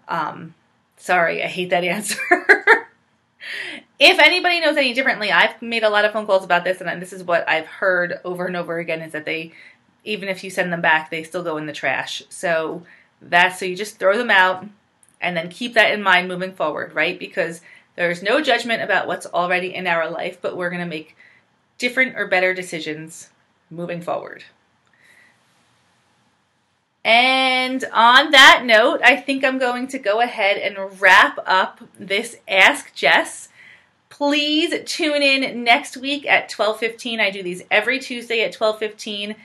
Um, 0.08 0.54
sorry, 0.96 1.42
I 1.42 1.48
hate 1.48 1.70
that 1.70 1.84
answer. 1.84 2.57
If 3.98 4.18
anybody 4.18 4.60
knows 4.60 4.76
any 4.76 4.94
differently, 4.94 5.30
I've 5.30 5.60
made 5.62 5.84
a 5.84 5.90
lot 5.90 6.04
of 6.04 6.12
phone 6.12 6.26
calls 6.26 6.44
about 6.44 6.64
this, 6.64 6.80
and 6.80 7.02
this 7.02 7.12
is 7.12 7.22
what 7.22 7.48
I've 7.48 7.66
heard 7.66 8.20
over 8.24 8.46
and 8.46 8.56
over 8.56 8.78
again 8.78 9.02
is 9.02 9.12
that 9.12 9.24
they, 9.24 9.52
even 10.04 10.28
if 10.28 10.42
you 10.42 10.50
send 10.50 10.72
them 10.72 10.80
back, 10.80 11.10
they 11.10 11.22
still 11.22 11.42
go 11.42 11.56
in 11.56 11.66
the 11.66 11.72
trash. 11.72 12.22
So, 12.28 12.82
that's 13.20 13.58
so 13.58 13.66
you 13.66 13.76
just 13.76 13.98
throw 13.98 14.16
them 14.16 14.30
out 14.30 14.64
and 15.20 15.36
then 15.36 15.48
keep 15.48 15.74
that 15.74 15.92
in 15.92 16.02
mind 16.02 16.28
moving 16.28 16.52
forward, 16.52 16.94
right? 16.94 17.18
Because 17.18 17.60
there's 17.96 18.22
no 18.22 18.40
judgment 18.40 18.82
about 18.82 19.08
what's 19.08 19.26
already 19.26 19.74
in 19.74 19.86
our 19.86 20.08
life, 20.08 20.38
but 20.40 20.56
we're 20.56 20.70
going 20.70 20.82
to 20.82 20.86
make 20.86 21.16
different 21.78 22.16
or 22.16 22.26
better 22.28 22.54
decisions 22.54 23.30
moving 23.70 24.00
forward. 24.00 24.44
And 27.08 27.86
on 27.90 28.32
that 28.32 28.64
note, 28.66 29.00
I 29.02 29.16
think 29.16 29.42
I'm 29.42 29.56
going 29.56 29.88
to 29.88 29.98
go 29.98 30.20
ahead 30.20 30.58
and 30.58 31.00
wrap 31.00 31.38
up 31.46 31.80
this 31.98 32.36
Ask 32.46 32.94
Jess. 32.94 33.48
Please 34.10 34.74
tune 34.84 35.22
in 35.22 35.64
next 35.64 35.96
week 35.96 36.26
at 36.26 36.50
12:15. 36.50 37.18
I 37.18 37.30
do 37.30 37.42
these 37.42 37.62
every 37.70 37.98
Tuesday 37.98 38.42
at 38.44 38.52
12:15. 38.52 39.36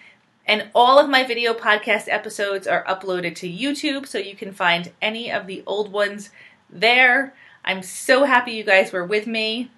And 0.46 0.68
all 0.76 1.00
of 1.00 1.10
my 1.10 1.24
video 1.24 1.54
podcast 1.54 2.10
episodes 2.10 2.68
are 2.68 2.84
uploaded 2.84 3.34
to 3.36 3.50
YouTube, 3.50 4.08
so 4.08 4.18
you 4.18 4.36
can 4.36 4.52
find 4.52 4.92
any 5.02 5.32
of 5.32 5.48
the 5.48 5.64
old 5.66 5.90
ones 5.90 6.32
there. 6.70 7.34
I'm 7.64 7.82
so 7.82 8.26
happy 8.26 8.52
you 8.52 8.66
guys 8.66 8.92
were 8.92 9.06
with 9.06 9.26
me. 9.26 9.72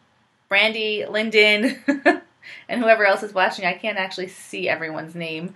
Brandy, 0.50 1.06
Lyndon, 1.08 1.84
and 2.68 2.82
whoever 2.82 3.06
else 3.06 3.22
is 3.22 3.36
watching. 3.36 3.64
I 3.64 3.74
can't 3.74 4.00
actually 4.00 4.30
see 4.30 4.68
everyone's 4.68 5.14
name. 5.14 5.54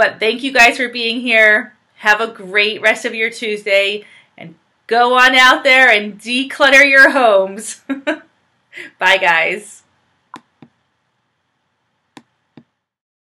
But 0.00 0.18
thank 0.18 0.42
you 0.42 0.50
guys 0.50 0.78
for 0.78 0.88
being 0.88 1.20
here. 1.20 1.74
Have 1.96 2.22
a 2.22 2.26
great 2.26 2.80
rest 2.80 3.04
of 3.04 3.14
your 3.14 3.28
Tuesday 3.28 4.06
and 4.38 4.54
go 4.86 5.12
on 5.18 5.34
out 5.34 5.62
there 5.62 5.90
and 5.90 6.18
declutter 6.18 6.88
your 6.88 7.10
homes. 7.10 7.82
Bye, 8.98 9.18
guys. 9.18 9.82